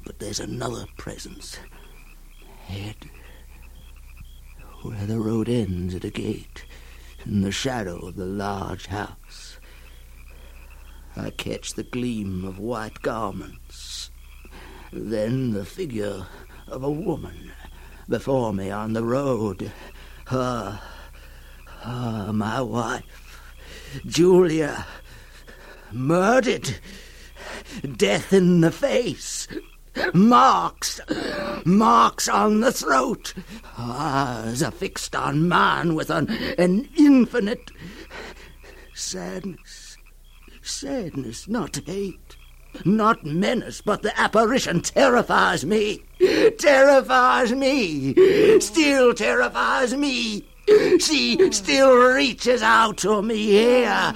But 0.04 0.18
there's 0.18 0.40
another 0.40 0.86
presence. 0.96 1.58
Head. 2.66 2.96
Where 4.82 5.06
the 5.06 5.18
road 5.20 5.48
ends 5.48 5.94
at 5.94 6.04
a 6.04 6.10
gate, 6.10 6.64
in 7.26 7.42
the 7.42 7.52
shadow 7.52 7.98
of 8.06 8.16
the 8.16 8.24
large 8.24 8.86
house. 8.86 9.59
I 11.16 11.30
catch 11.30 11.74
the 11.74 11.82
gleam 11.82 12.44
of 12.44 12.58
white 12.58 13.02
garments. 13.02 14.10
Then 14.92 15.52
the 15.52 15.64
figure 15.64 16.26
of 16.68 16.82
a 16.82 16.90
woman 16.90 17.52
before 18.08 18.52
me 18.52 18.70
on 18.70 18.92
the 18.92 19.04
road. 19.04 19.72
Her, 20.26 20.80
her, 21.66 22.32
my 22.32 22.60
wife, 22.60 23.52
Julia, 24.06 24.86
murdered. 25.92 26.76
Death 27.96 28.32
in 28.32 28.60
the 28.60 28.70
face. 28.70 29.48
Marks. 30.14 31.00
Marks 31.64 32.28
on 32.28 32.60
the 32.60 32.72
throat. 32.72 33.34
Eyes 33.76 34.62
affixed 34.62 35.14
on 35.14 35.48
man 35.48 35.94
with 35.94 36.10
an, 36.10 36.28
an 36.58 36.88
infinite 36.96 37.70
sadness. 38.94 39.79
Sadness, 40.62 41.48
not 41.48 41.76
hate. 41.86 42.36
Not 42.84 43.24
menace, 43.24 43.80
but 43.80 44.02
the 44.02 44.18
apparition 44.18 44.80
terrifies 44.80 45.64
me. 45.64 46.04
Terrifies 46.58 47.52
me. 47.52 48.60
Still 48.60 49.12
terrifies 49.14 49.94
me. 49.94 50.44
She 51.00 51.50
still 51.50 51.96
reaches 51.96 52.62
out 52.62 52.98
to 52.98 53.22
me 53.22 53.46
here. 53.46 54.12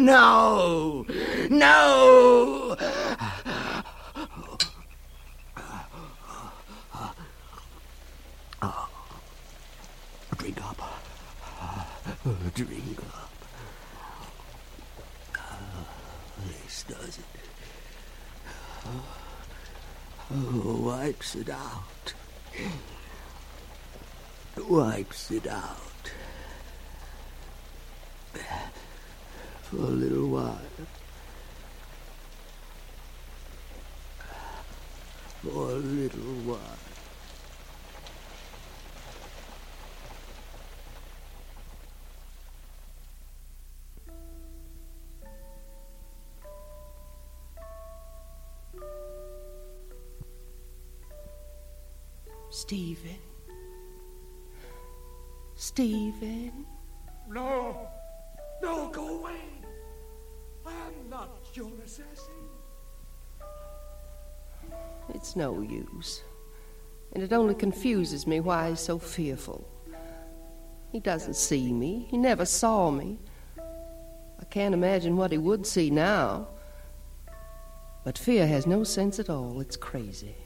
No. 0.00 1.04
No. 1.50 2.76
Drink 10.38 10.64
up. 10.64 10.80
Drink 12.54 12.98
up. 13.00 13.30
This 16.46 16.84
does 16.88 17.18
it. 17.18 17.24
Oh, 20.34 20.80
wipes 20.82 21.34
it 21.34 21.50
out. 21.50 22.14
Wipes 24.56 25.30
it 25.30 25.46
out. 25.46 26.12
For 29.62 29.76
a 29.76 29.80
little 29.80 30.28
while. 30.28 30.58
For 35.42 35.70
a 35.70 35.74
little 35.74 36.34
while. 36.46 36.91
Stephen. 52.62 53.18
Stephen. 55.56 56.64
No! 57.28 57.88
No, 58.62 58.88
go 58.90 59.18
away! 59.18 59.40
I'm 60.64 61.10
not 61.10 61.40
your 61.54 61.72
assassin. 61.84 62.44
It's 65.12 65.34
no 65.34 65.60
use. 65.60 66.22
And 67.14 67.24
it 67.24 67.32
only 67.32 67.56
confuses 67.56 68.28
me 68.28 68.38
why 68.38 68.70
he's 68.70 68.78
so 68.78 68.96
fearful. 68.96 69.68
He 70.92 71.00
doesn't 71.00 71.34
see 71.34 71.72
me. 71.72 72.06
He 72.10 72.16
never 72.16 72.44
saw 72.44 72.92
me. 72.92 73.18
I 73.58 74.44
can't 74.50 74.72
imagine 74.72 75.16
what 75.16 75.32
he 75.32 75.38
would 75.38 75.66
see 75.66 75.90
now. 75.90 76.46
But 78.04 78.16
fear 78.16 78.46
has 78.46 78.68
no 78.68 78.84
sense 78.84 79.18
at 79.18 79.28
all. 79.28 79.60
It's 79.60 79.76
crazy. 79.76 80.36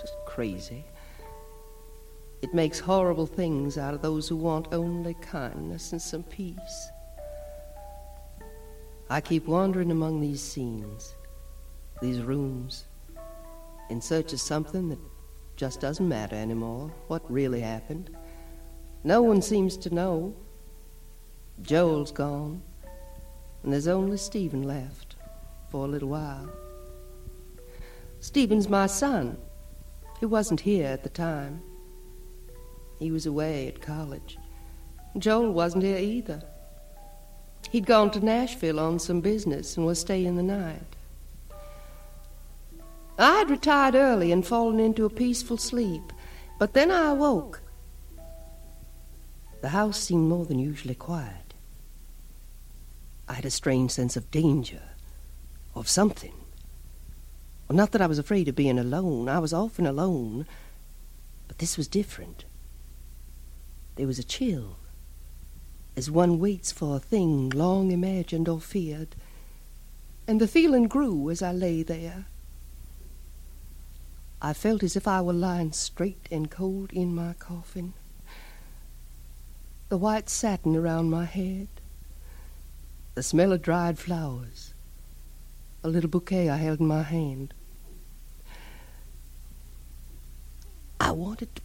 Just 0.00 0.14
crazy. 0.26 0.84
It 2.46 2.54
makes 2.54 2.78
horrible 2.78 3.26
things 3.26 3.76
out 3.76 3.92
of 3.92 4.02
those 4.02 4.28
who 4.28 4.36
want 4.36 4.72
only 4.72 5.14
kindness 5.14 5.90
and 5.90 6.00
some 6.00 6.22
peace. 6.22 6.90
I 9.10 9.20
keep 9.20 9.48
wandering 9.48 9.90
among 9.90 10.20
these 10.20 10.42
scenes, 10.42 11.16
these 12.00 12.22
rooms, 12.22 12.84
in 13.90 14.00
search 14.00 14.32
of 14.32 14.40
something 14.40 14.88
that 14.90 15.00
just 15.56 15.80
doesn't 15.80 16.08
matter 16.08 16.36
anymore, 16.36 16.92
what 17.08 17.28
really 17.28 17.62
happened. 17.62 18.16
No 19.02 19.22
one 19.22 19.42
seems 19.42 19.76
to 19.78 19.92
know. 19.92 20.32
Joel's 21.62 22.12
gone, 22.12 22.62
and 23.64 23.72
there's 23.72 23.88
only 23.88 24.18
Stephen 24.18 24.62
left 24.62 25.16
for 25.68 25.84
a 25.84 25.88
little 25.88 26.10
while. 26.10 26.48
Stephen's 28.20 28.68
my 28.68 28.86
son. 28.86 29.36
He 30.20 30.26
wasn't 30.26 30.60
here 30.60 30.86
at 30.86 31.02
the 31.02 31.08
time. 31.08 31.60
He 32.98 33.10
was 33.10 33.26
away 33.26 33.68
at 33.68 33.82
college. 33.82 34.38
Joel 35.18 35.52
wasn't 35.52 35.84
here 35.84 35.98
either. 35.98 36.42
He'd 37.70 37.86
gone 37.86 38.10
to 38.12 38.24
Nashville 38.24 38.80
on 38.80 38.98
some 38.98 39.20
business 39.20 39.76
and 39.76 39.86
was 39.86 40.00
staying 40.00 40.36
the 40.36 40.42
night. 40.42 40.96
I 43.18 43.38
had 43.38 43.50
retired 43.50 43.94
early 43.94 44.30
and 44.30 44.46
fallen 44.46 44.78
into 44.78 45.04
a 45.04 45.10
peaceful 45.10 45.56
sleep, 45.56 46.12
but 46.58 46.74
then 46.74 46.90
I 46.90 47.10
awoke. 47.10 47.62
The 49.62 49.70
house 49.70 49.98
seemed 49.98 50.28
more 50.28 50.44
than 50.44 50.58
usually 50.58 50.94
quiet. 50.94 51.54
I 53.28 53.34
had 53.34 53.44
a 53.44 53.50
strange 53.50 53.90
sense 53.90 54.16
of 54.16 54.30
danger, 54.30 54.82
of 55.74 55.88
something. 55.88 56.34
Well, 57.68 57.76
not 57.76 57.92
that 57.92 58.00
I 58.00 58.06
was 58.06 58.18
afraid 58.18 58.48
of 58.48 58.54
being 58.54 58.78
alone. 58.78 59.28
I 59.28 59.38
was 59.38 59.52
often 59.52 59.86
alone. 59.86 60.46
But 61.48 61.58
this 61.58 61.76
was 61.76 61.88
different. 61.88 62.45
There 63.96 64.06
was 64.06 64.18
a 64.18 64.24
chill, 64.24 64.76
as 65.96 66.10
one 66.10 66.38
waits 66.38 66.70
for 66.70 66.96
a 66.96 67.00
thing 67.00 67.48
long 67.50 67.90
imagined 67.90 68.48
or 68.48 68.60
feared, 68.60 69.16
and 70.28 70.40
the 70.40 70.46
feeling 70.46 70.86
grew 70.86 71.30
as 71.30 71.42
I 71.42 71.52
lay 71.52 71.82
there. 71.82 72.26
I 74.42 74.52
felt 74.52 74.82
as 74.82 74.96
if 74.96 75.08
I 75.08 75.22
were 75.22 75.32
lying 75.32 75.72
straight 75.72 76.28
and 76.30 76.50
cold 76.50 76.92
in 76.92 77.14
my 77.14 77.32
coffin. 77.38 77.94
The 79.88 79.96
white 79.96 80.28
satin 80.28 80.76
around 80.76 81.08
my 81.08 81.24
head, 81.24 81.68
the 83.14 83.22
smell 83.22 83.52
of 83.52 83.62
dried 83.62 83.98
flowers, 83.98 84.74
a 85.82 85.88
little 85.88 86.10
bouquet 86.10 86.50
I 86.50 86.56
held 86.56 86.80
in 86.80 86.86
my 86.86 87.02
hand. 87.02 87.54
I 91.00 91.12
wanted 91.12 91.54
to 91.56 91.62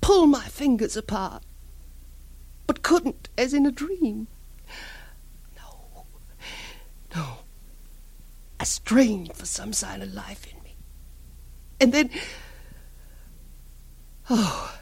pull 0.00 0.26
my 0.26 0.44
fingers 0.44 0.96
apart, 0.96 1.42
but 2.66 2.82
couldn't, 2.82 3.28
as 3.36 3.54
in 3.54 3.66
a 3.66 3.72
dream. 3.72 4.28
No, 5.56 6.06
no. 7.14 7.38
I 8.60 8.64
strained 8.64 9.34
for 9.34 9.46
some 9.46 9.72
sign 9.72 10.02
of 10.02 10.12
life 10.14 10.46
in 10.52 10.62
me. 10.62 10.76
And 11.80 11.92
then, 11.92 12.10
oh, 14.30 14.78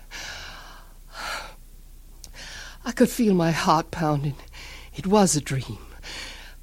I 2.84 2.92
could 2.92 3.08
feel 3.08 3.34
my 3.34 3.50
heart 3.50 3.90
pounding. 3.90 4.36
It 4.94 5.06
was 5.06 5.36
a 5.36 5.40
dream. 5.40 5.78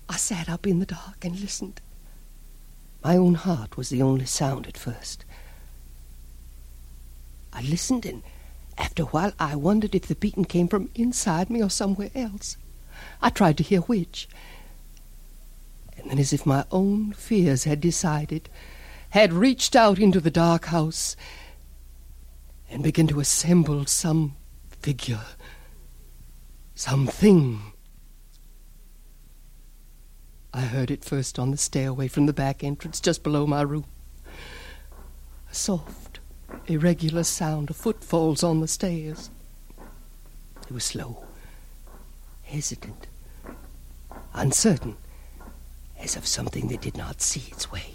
I 0.09 0.17
sat 0.17 0.49
up 0.49 0.67
in 0.67 0.79
the 0.79 0.85
dark 0.85 1.25
and 1.25 1.39
listened. 1.39 1.81
My 3.03 3.17
own 3.17 3.35
heart 3.35 3.77
was 3.77 3.89
the 3.89 4.01
only 4.01 4.25
sound 4.25 4.67
at 4.67 4.77
first. 4.77 5.25
I 7.53 7.61
listened, 7.61 8.05
and 8.05 8.23
after 8.77 9.03
a 9.03 9.07
while 9.07 9.33
I 9.39 9.55
wondered 9.55 9.95
if 9.95 10.07
the 10.07 10.15
beating 10.15 10.45
came 10.45 10.67
from 10.67 10.89
inside 10.95 11.49
me 11.49 11.63
or 11.63 11.69
somewhere 11.69 12.11
else. 12.13 12.57
I 13.21 13.29
tried 13.29 13.57
to 13.57 13.63
hear 13.63 13.81
which. 13.81 14.27
And 15.97 16.11
then, 16.11 16.19
as 16.19 16.33
if 16.33 16.45
my 16.45 16.65
own 16.71 17.13
fears 17.13 17.63
had 17.63 17.81
decided, 17.81 18.49
had 19.09 19.33
reached 19.33 19.75
out 19.75 19.99
into 19.99 20.19
the 20.19 20.31
dark 20.31 20.65
house 20.65 21.15
and 22.69 22.83
begun 22.83 23.07
to 23.07 23.19
assemble 23.19 23.85
some 23.85 24.35
figure, 24.69 25.21
something. 26.75 27.61
I 30.53 30.61
heard 30.61 30.91
it 30.91 31.05
first 31.05 31.39
on 31.39 31.51
the 31.51 31.57
stairway 31.57 32.07
from 32.07 32.25
the 32.25 32.33
back 32.33 32.63
entrance 32.63 32.99
just 32.99 33.23
below 33.23 33.47
my 33.47 33.61
room. 33.61 33.85
A 35.51 35.55
soft, 35.55 36.06
irregular 36.67 37.23
sound 37.23 37.69
of 37.69 37.75
footfalls 37.75 38.43
on 38.43 38.59
the 38.59 38.67
stairs. 38.67 39.29
It 40.63 40.71
was 40.71 40.83
slow, 40.83 41.25
hesitant, 42.43 43.07
uncertain, 44.33 44.97
as 45.99 46.15
of 46.15 46.27
something 46.27 46.67
that 46.67 46.81
did 46.81 46.97
not 46.97 47.21
see 47.21 47.49
its 47.51 47.71
way. 47.71 47.93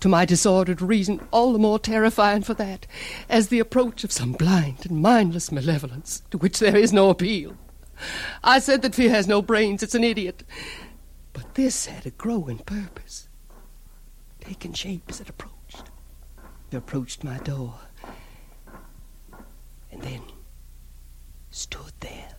To 0.00 0.08
my 0.08 0.24
disordered 0.24 0.82
reason, 0.82 1.26
all 1.30 1.52
the 1.52 1.58
more 1.58 1.78
terrifying 1.78 2.42
for 2.42 2.52
that, 2.54 2.86
as 3.28 3.48
the 3.48 3.58
approach 3.58 4.04
of 4.04 4.12
some 4.12 4.32
blind 4.32 4.84
and 4.84 5.00
mindless 5.00 5.50
malevolence 5.50 6.22
to 6.30 6.36
which 6.38 6.58
there 6.58 6.76
is 6.76 6.92
no 6.92 7.08
appeal. 7.08 7.56
I 8.42 8.58
said 8.58 8.82
that 8.82 8.94
fear 8.94 9.10
has 9.10 9.26
no 9.26 9.40
brains, 9.40 9.82
it's 9.82 9.94
an 9.94 10.04
idiot. 10.04 10.44
But 11.32 11.54
this 11.54 11.86
had 11.86 12.04
a 12.04 12.10
growing 12.10 12.58
purpose, 12.58 13.28
taking 14.40 14.74
shape 14.74 15.04
as 15.08 15.20
it 15.20 15.30
approached. 15.30 15.53
Approached 16.74 17.22
my 17.22 17.38
door, 17.38 17.78
and 19.92 20.02
then 20.02 20.22
stood 21.50 21.92
there. 22.00 22.36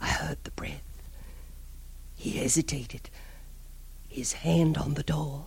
I 0.00 0.06
heard 0.08 0.38
the 0.44 0.50
breath. 0.52 1.02
He 2.16 2.38
hesitated, 2.38 3.10
his 4.08 4.32
hand 4.32 4.78
on 4.78 4.94
the 4.94 5.02
door. 5.02 5.46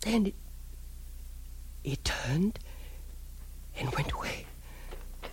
Then 0.00 0.26
it, 0.26 0.34
it 1.84 2.02
turned 2.02 2.58
and 3.78 3.94
went 3.94 4.12
away 4.12 4.46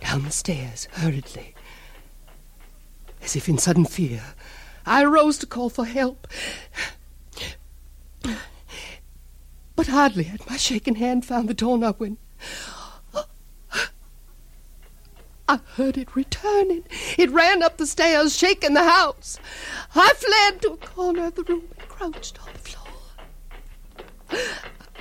down 0.02 0.24
the 0.24 0.30
stairs 0.30 0.88
hurriedly. 0.92 1.54
As 3.22 3.34
if 3.34 3.48
in 3.48 3.56
sudden 3.56 3.86
fear, 3.86 4.34
I 4.84 5.02
arose 5.02 5.38
to 5.38 5.46
call 5.46 5.70
for 5.70 5.86
help. 5.86 6.28
But 9.76 9.88
hardly 9.88 10.24
had 10.24 10.48
my 10.48 10.56
shaken 10.56 10.94
hand 10.96 11.24
found 11.24 11.48
the 11.48 11.54
doorknob 11.54 11.96
when 11.98 12.18
I 15.48 15.56
heard 15.76 15.98
it 15.98 16.14
returning. 16.14 16.84
It 17.18 17.30
ran 17.30 17.62
up 17.62 17.76
the 17.76 17.86
stairs, 17.86 18.36
shaking 18.36 18.74
the 18.74 18.84
house. 18.84 19.38
I 19.94 20.12
fled 20.14 20.62
to 20.62 20.72
a 20.72 20.76
corner 20.76 21.26
of 21.26 21.34
the 21.34 21.42
room 21.42 21.64
and 21.78 21.88
crouched 21.88 22.40
on 22.40 22.52
the 22.52 22.58
floor. 22.58 22.84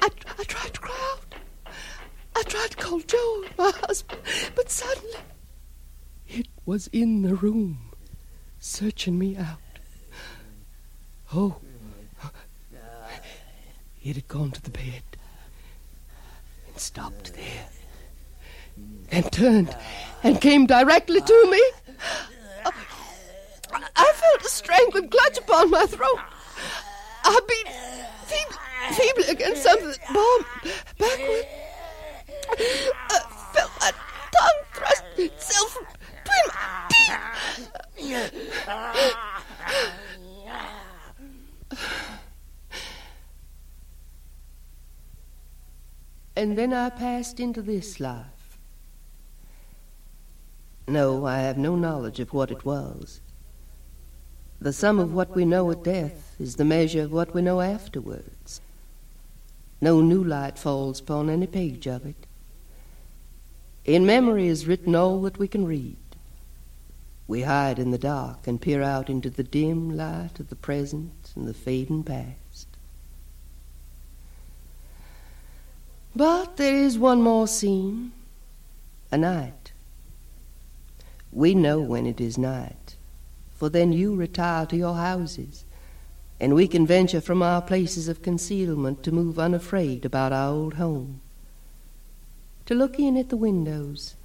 I, 0.02 0.10
I 0.40 0.44
tried 0.44 0.74
to 0.74 0.80
cry 0.82 1.14
out. 1.14 1.74
I 2.36 2.44
tried 2.44 2.72
to 2.72 2.78
call 2.78 3.00
Joe, 3.00 3.44
my 3.58 3.72
husband, 3.72 4.22
but 4.56 4.70
suddenly 4.70 5.20
it 6.28 6.48
was 6.66 6.88
in 6.92 7.22
the 7.22 7.36
room, 7.36 7.92
searching 8.60 9.20
me 9.20 9.38
out. 9.38 9.60
Oh, 11.34 11.58
it 14.04 14.16
had 14.16 14.28
gone 14.28 14.52
to 14.52 14.62
the 14.62 14.70
bed 14.70 15.04
and 16.68 16.78
stopped 16.78 17.34
there 17.34 17.70
and 19.12 19.32
turned 19.32 19.76
and 20.24 20.42
came 20.42 20.66
directly 20.66 21.22
to 21.22 21.48
me. 21.50 21.62
I 23.96 24.14
felt 24.16 24.42
a 24.46 24.50
strangling 24.50 25.10
clutch 25.10 25.38
upon 25.38 25.72
my 25.72 25.86
throat. 25.86 26.20
I 27.24 27.40
beat 27.48 27.68
feebly, 28.26 28.58
feebly 28.94 29.24
against 29.34 29.64
something 29.64 29.96
bobbed 30.14 30.46
backward. 30.98 31.46
I 33.10 33.20
felt 33.54 33.72
my 33.80 33.92
tongue 34.32 34.64
thrust 34.74 35.04
itself 35.18 35.80
between 36.24 36.48
my 36.50 36.88
teeth. 37.96 38.34
And 46.36 46.58
then 46.58 46.74
I 46.74 46.90
passed 46.90 47.40
into 47.40 47.62
this 47.62 48.00
life. 48.00 48.58
No, 50.88 51.26
I 51.26 51.40
have 51.40 51.58
no 51.58 51.76
knowledge 51.76 52.20
of 52.20 52.34
what 52.34 52.52
it 52.52 52.66
was. 52.66 53.22
The 54.60 54.74
sum 54.74 55.00
of 55.00 55.14
what 55.14 55.36
we 55.36 55.46
know 55.46 55.70
at 55.72 55.84
death 55.84 56.36
is 56.40 56.56
the 56.56 56.66
measure 56.66 57.04
of 57.04 57.12
what 57.12 57.34
we 57.34 57.42
know 57.42 57.62
afterwards. 57.62 58.62
No 59.82 60.02
new 60.02 60.24
light 60.24 60.58
falls 60.58 61.00
upon 61.00 61.30
any 61.30 61.48
page 61.48 61.88
of 61.88 62.06
it. 62.06 62.26
In 63.86 64.06
memory 64.06 64.48
is 64.48 64.66
written 64.66 64.96
all 64.96 65.22
that 65.24 65.38
we 65.38 65.48
can 65.48 65.66
read. 65.66 65.98
We 67.28 67.42
hide 67.42 67.80
in 67.80 67.92
the 67.92 67.98
dark 67.98 68.48
and 68.48 68.62
peer 68.62 68.82
out 68.82 69.10
into 69.10 69.30
the 69.30 69.44
dim 69.44 69.96
light 69.96 70.40
of 70.40 70.50
the 70.50 70.56
present 70.56 71.32
and 71.36 71.48
the 71.48 71.54
fading 71.54 72.04
past. 72.04 72.43
But 76.16 76.58
there 76.58 76.76
is 76.76 76.98
one 76.98 77.22
more 77.22 77.48
scene 77.48 78.12
a 79.12 79.18
night. 79.18 79.72
We 81.32 81.56
know 81.56 81.80
when 81.80 82.06
it 82.06 82.22
is 82.22 82.38
night, 82.38 82.96
for 83.56 83.68
then 83.68 83.92
you 83.92 84.16
retire 84.16 84.68
to 84.68 84.78
your 84.78 84.94
houses, 84.94 85.66
and 86.40 86.54
we 86.54 86.68
can 86.68 86.86
venture 86.86 87.22
from 87.22 87.42
our 87.42 87.62
places 87.62 88.08
of 88.08 88.22
concealment 88.22 89.02
to 89.04 89.12
move 89.12 89.40
unafraid 89.40 90.06
about 90.06 90.32
our 90.32 90.52
old 90.52 90.76
home, 90.76 91.22
to 92.68 92.76
look 92.76 93.00
in 93.00 93.18
at 93.18 93.30
the 93.30 93.38
windows, 93.38 94.16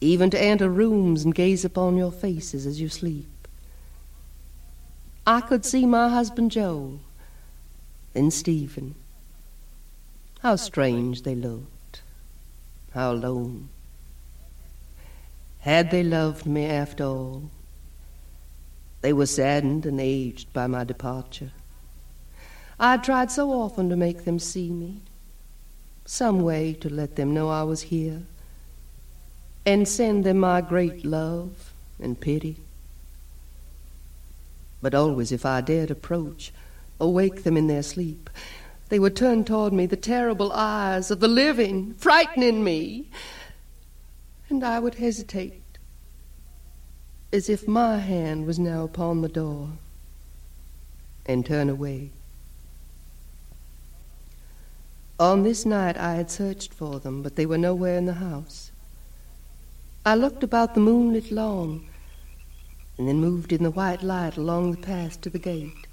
even 0.00 0.30
to 0.30 0.42
enter 0.42 0.70
rooms 0.70 1.24
and 1.24 1.34
gaze 1.34 1.64
upon 1.64 1.98
your 1.98 2.10
faces 2.10 2.64
as 2.64 2.80
you 2.80 2.88
sleep. 2.88 3.28
I 5.26 5.42
could 5.42 5.66
see 5.66 5.84
my 5.84 6.08
husband 6.08 6.50
Joel, 6.50 7.00
then 8.14 8.30
Stephen. 8.30 8.94
How 10.42 10.56
strange 10.56 11.22
they 11.22 11.36
looked, 11.36 12.02
how 12.94 13.12
lone. 13.12 13.68
Had 15.60 15.92
they 15.92 16.02
loved 16.02 16.46
me 16.46 16.66
after 16.66 17.04
all? 17.04 17.44
They 19.02 19.12
were 19.12 19.26
saddened 19.26 19.86
and 19.86 20.00
aged 20.00 20.52
by 20.52 20.66
my 20.66 20.82
departure. 20.82 21.52
I 22.80 22.90
had 22.90 23.04
tried 23.04 23.30
so 23.30 23.52
often 23.52 23.88
to 23.90 23.94
make 23.94 24.24
them 24.24 24.40
see 24.40 24.70
me, 24.70 25.02
some 26.06 26.40
way 26.40 26.72
to 26.72 26.90
let 26.90 27.14
them 27.14 27.32
know 27.32 27.48
I 27.48 27.62
was 27.62 27.82
here, 27.82 28.22
and 29.64 29.86
send 29.86 30.24
them 30.24 30.38
my 30.38 30.60
great 30.60 31.04
love 31.04 31.72
and 32.00 32.18
pity. 32.18 32.56
But 34.80 34.92
always, 34.92 35.30
if 35.30 35.46
I 35.46 35.60
dared 35.60 35.92
approach, 35.92 36.52
or 36.98 37.12
wake 37.12 37.44
them 37.44 37.56
in 37.56 37.68
their 37.68 37.84
sleep, 37.84 38.28
they 38.92 38.98
would 38.98 39.16
turn 39.16 39.42
toward 39.42 39.72
me 39.72 39.86
the 39.86 39.96
terrible 39.96 40.52
eyes 40.52 41.10
of 41.10 41.18
the 41.18 41.26
living, 41.26 41.94
frightening 41.94 42.62
me, 42.62 43.08
and 44.50 44.62
I 44.62 44.80
would 44.80 44.96
hesitate, 44.96 45.62
as 47.32 47.48
if 47.48 47.66
my 47.66 47.96
hand 47.96 48.44
was 48.44 48.58
now 48.58 48.84
upon 48.84 49.22
the 49.22 49.30
door, 49.30 49.70
and 51.24 51.46
turn 51.46 51.70
away. 51.70 52.10
On 55.18 55.42
this 55.42 55.64
night 55.64 55.96
I 55.96 56.16
had 56.16 56.30
searched 56.30 56.74
for 56.74 57.00
them, 57.00 57.22
but 57.22 57.36
they 57.36 57.46
were 57.46 57.56
nowhere 57.56 57.96
in 57.96 58.04
the 58.04 58.20
house. 58.20 58.72
I 60.04 60.16
looked 60.16 60.44
about 60.44 60.74
the 60.74 60.80
moonlit 60.80 61.32
lawn, 61.32 61.88
and 62.98 63.08
then 63.08 63.22
moved 63.22 63.54
in 63.54 63.62
the 63.62 63.70
white 63.70 64.02
light 64.02 64.36
along 64.36 64.72
the 64.72 64.86
path 64.86 65.18
to 65.22 65.30
the 65.30 65.38
gate. 65.38 65.86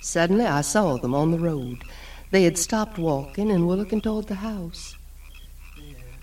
Suddenly 0.00 0.46
I 0.46 0.62
saw 0.62 0.96
them 0.96 1.14
on 1.14 1.30
the 1.30 1.38
road. 1.38 1.84
They 2.30 2.44
had 2.44 2.56
stopped 2.56 2.98
walking 2.98 3.50
and 3.50 3.66
were 3.66 3.76
looking 3.76 4.00
toward 4.00 4.26
the 4.26 4.36
house. 4.36 4.96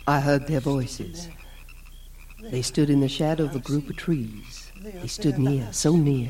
I 0.08 0.20
heard 0.20 0.48
their 0.48 0.60
voices. 0.60 1.30
They 2.42 2.62
stood 2.62 2.90
in 2.90 3.02
the 3.02 3.10
shadow 3.10 3.46
of 3.46 3.56
a 3.56 3.60
group 3.60 3.90
of 3.90 3.98
trees. 3.98 4.72
They 4.82 5.08
stood 5.08 5.38
near, 5.38 5.68
so 5.72 5.96
near. 5.96 6.30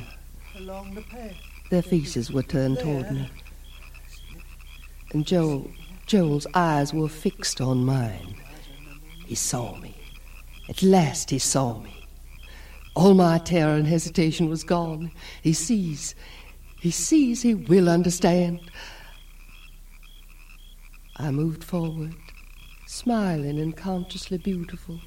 Their 1.69 1.81
faces 1.81 2.31
were 2.31 2.43
turned 2.43 2.79
toward 2.79 3.11
me. 3.11 3.29
And 5.13 5.25
Joel, 5.25 5.69
Joel's 6.05 6.47
eyes 6.53 6.93
were 6.93 7.09
fixed 7.09 7.61
on 7.61 7.85
mine. 7.85 8.35
He 9.25 9.35
saw 9.35 9.75
me. 9.77 9.95
At 10.69 10.81
last 10.81 11.29
he 11.29 11.39
saw 11.39 11.79
me. 11.79 12.05
All 12.95 13.13
my 13.13 13.37
terror 13.37 13.75
and 13.75 13.87
hesitation 13.87 14.49
was 14.49 14.63
gone. 14.63 15.11
He 15.43 15.53
sees. 15.53 16.15
He 16.79 16.91
sees 16.91 17.41
he 17.41 17.53
will 17.55 17.89
understand. 17.89 18.59
I 21.17 21.31
moved 21.31 21.63
forward, 21.63 22.15
smiling 22.85 23.59
and 23.59 23.75
consciously 23.75 24.37
beautiful, 24.37 24.99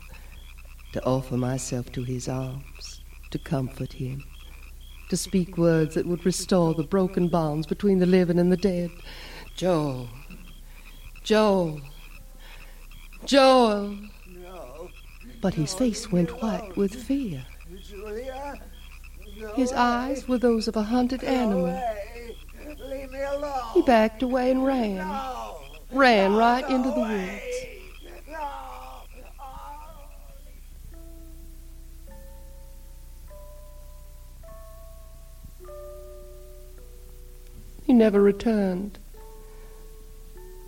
to 0.92 1.04
offer 1.04 1.36
myself 1.36 1.92
to 1.92 2.02
his 2.02 2.28
arms, 2.28 3.00
to 3.30 3.38
comfort 3.38 3.92
him. 3.92 4.22
to 5.10 5.16
speak 5.16 5.58
words 5.58 5.96
that 5.96 6.06
would 6.06 6.24
restore 6.24 6.72
the 6.72 6.84
broken 6.84 7.28
bonds 7.28 7.66
between 7.66 7.98
the 7.98 8.06
living 8.06 8.38
and 8.38 8.50
the 8.50 8.56
dead. 8.56 8.90
Joel. 9.56 10.08
Joel. 11.24 11.80
Joel. 13.26 13.96
No. 14.28 14.88
But 15.42 15.54
his 15.54 15.74
face 15.74 16.10
went 16.12 16.40
white 16.40 16.76
with 16.76 16.94
fear. 16.94 17.44
Julia. 17.82 18.49
His 19.54 19.72
eyes 19.72 20.28
were 20.28 20.38
those 20.38 20.68
of 20.68 20.76
a 20.76 20.82
hunted 20.82 21.24
animal. 21.24 21.78
He 23.74 23.82
backed 23.82 24.22
away 24.22 24.50
and 24.50 24.64
ran. 24.64 25.06
Ran 25.92 26.34
right 26.34 26.68
into 26.68 26.90
the 26.90 27.00
woods. 27.00 27.50
He 37.84 37.92
never 37.92 38.20
returned. 38.22 38.98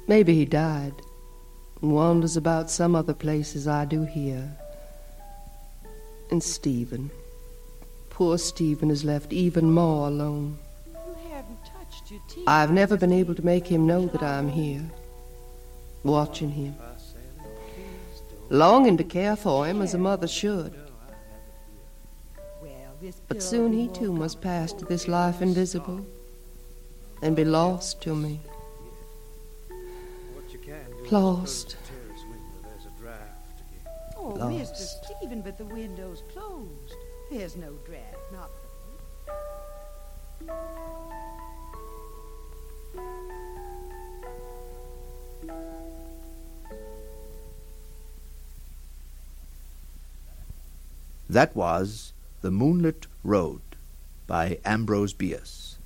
Maybe 0.08 0.35
he 0.35 0.44
died 0.44 0.94
and 1.82 1.92
wanders 1.92 2.37
about 2.37 2.70
some 2.70 2.94
other 2.94 3.14
place 3.14 3.54
as 3.56 3.68
I 3.68 3.85
do 3.85 4.02
here. 4.04 4.56
And 6.30 6.42
Stephen, 6.42 7.11
poor 8.12 8.37
Stephen, 8.37 8.90
is 8.90 9.05
left 9.05 9.33
even 9.33 9.70
more 9.72 10.09
alone. 10.09 10.59
You 10.87 11.16
haven't 11.31 11.59
touched 11.64 12.11
your 12.11 12.20
teeth. 12.29 12.44
I've 12.46 12.70
never 12.70 12.96
been 12.98 13.12
able 13.12 13.35
to 13.35 13.44
make 13.44 13.66
him 13.66 13.87
know 13.87 14.07
that 14.07 14.22
I'm 14.22 14.51
here, 14.51 14.85
watching 16.05 16.51
him, 16.51 16.77
longing 18.51 18.98
to 18.98 19.05
care 19.05 19.35
for 19.35 19.66
him 19.66 19.81
as 19.81 19.94
a 19.94 19.98
mother 19.98 20.29
should. 20.29 20.75
But 23.29 23.42
soon 23.42 23.72
he 23.72 23.88
too 23.88 24.12
must 24.12 24.40
pass 24.40 24.72
to 24.75 24.85
this 24.85 25.09
life 25.09 25.42
invisible 25.42 26.07
and 27.22 27.35
be 27.35 27.44
lost 27.44 28.01
to 28.03 28.14
me. 28.14 28.40
What 30.35 30.53
you 30.53 30.59
can 30.59 30.85
do 30.98 31.05
is 31.05 31.11
Lost. 31.11 31.11
close 31.11 31.64
the 31.64 31.77
terrace 31.88 32.25
window. 32.31 32.59
There's 32.62 32.87
a 32.87 33.01
draft 33.01 33.59
again. 33.59 33.94
Oh, 34.16 34.29
Lost. 34.29 34.75
Mr. 34.75 35.16
Stephen, 35.18 35.40
but 35.40 35.59
the 35.59 35.64
window's 35.64 36.22
closed. 36.33 36.82
There's 37.33 37.57
no 37.57 37.73
draft, 37.87 38.31
not 38.31 38.51
That 51.31 51.57
was 51.57 52.12
The 52.42 52.51
Moonlit 52.51 53.07
Road 53.25 53.62
by 54.27 54.59
Ambrose 54.66 55.14
Bierce. 55.14 55.79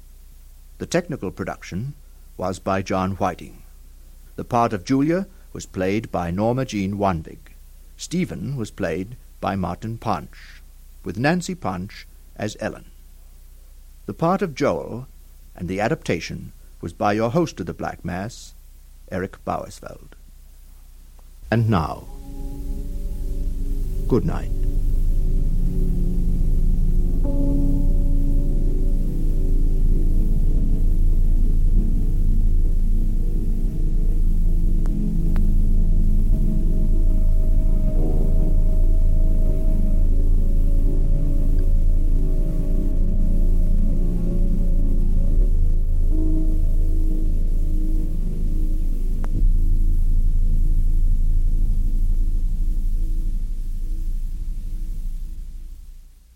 The 0.78 0.86
technical 0.86 1.30
production 1.30 1.94
was 2.36 2.58
by 2.58 2.82
John 2.82 3.12
Whiting. 3.12 3.62
The 4.34 4.42
part 4.44 4.72
of 4.72 4.84
Julia 4.84 5.28
was 5.52 5.64
played 5.64 6.10
by 6.10 6.32
Norma 6.32 6.64
Jean 6.64 6.98
Wanvig. 6.98 7.54
Stephen 7.96 8.56
was 8.56 8.72
played 8.72 9.16
by 9.40 9.54
Martin 9.54 9.96
Punch, 9.96 10.60
with 11.06 11.16
Nancy 11.16 11.54
Punch 11.54 12.04
as 12.34 12.56
Ellen. 12.58 12.86
The 14.06 14.12
part 14.12 14.42
of 14.42 14.56
Joel 14.56 15.06
and 15.54 15.68
the 15.68 15.80
adaptation 15.80 16.50
was 16.80 16.92
by 16.92 17.12
your 17.12 17.30
host 17.30 17.60
of 17.60 17.66
the 17.66 17.72
Black 17.72 18.04
Mass, 18.04 18.54
Erik 19.12 19.42
Bauersfeld. 19.44 20.14
And 21.48 21.70
now, 21.70 22.08
good 24.08 24.24
night. 24.24 24.65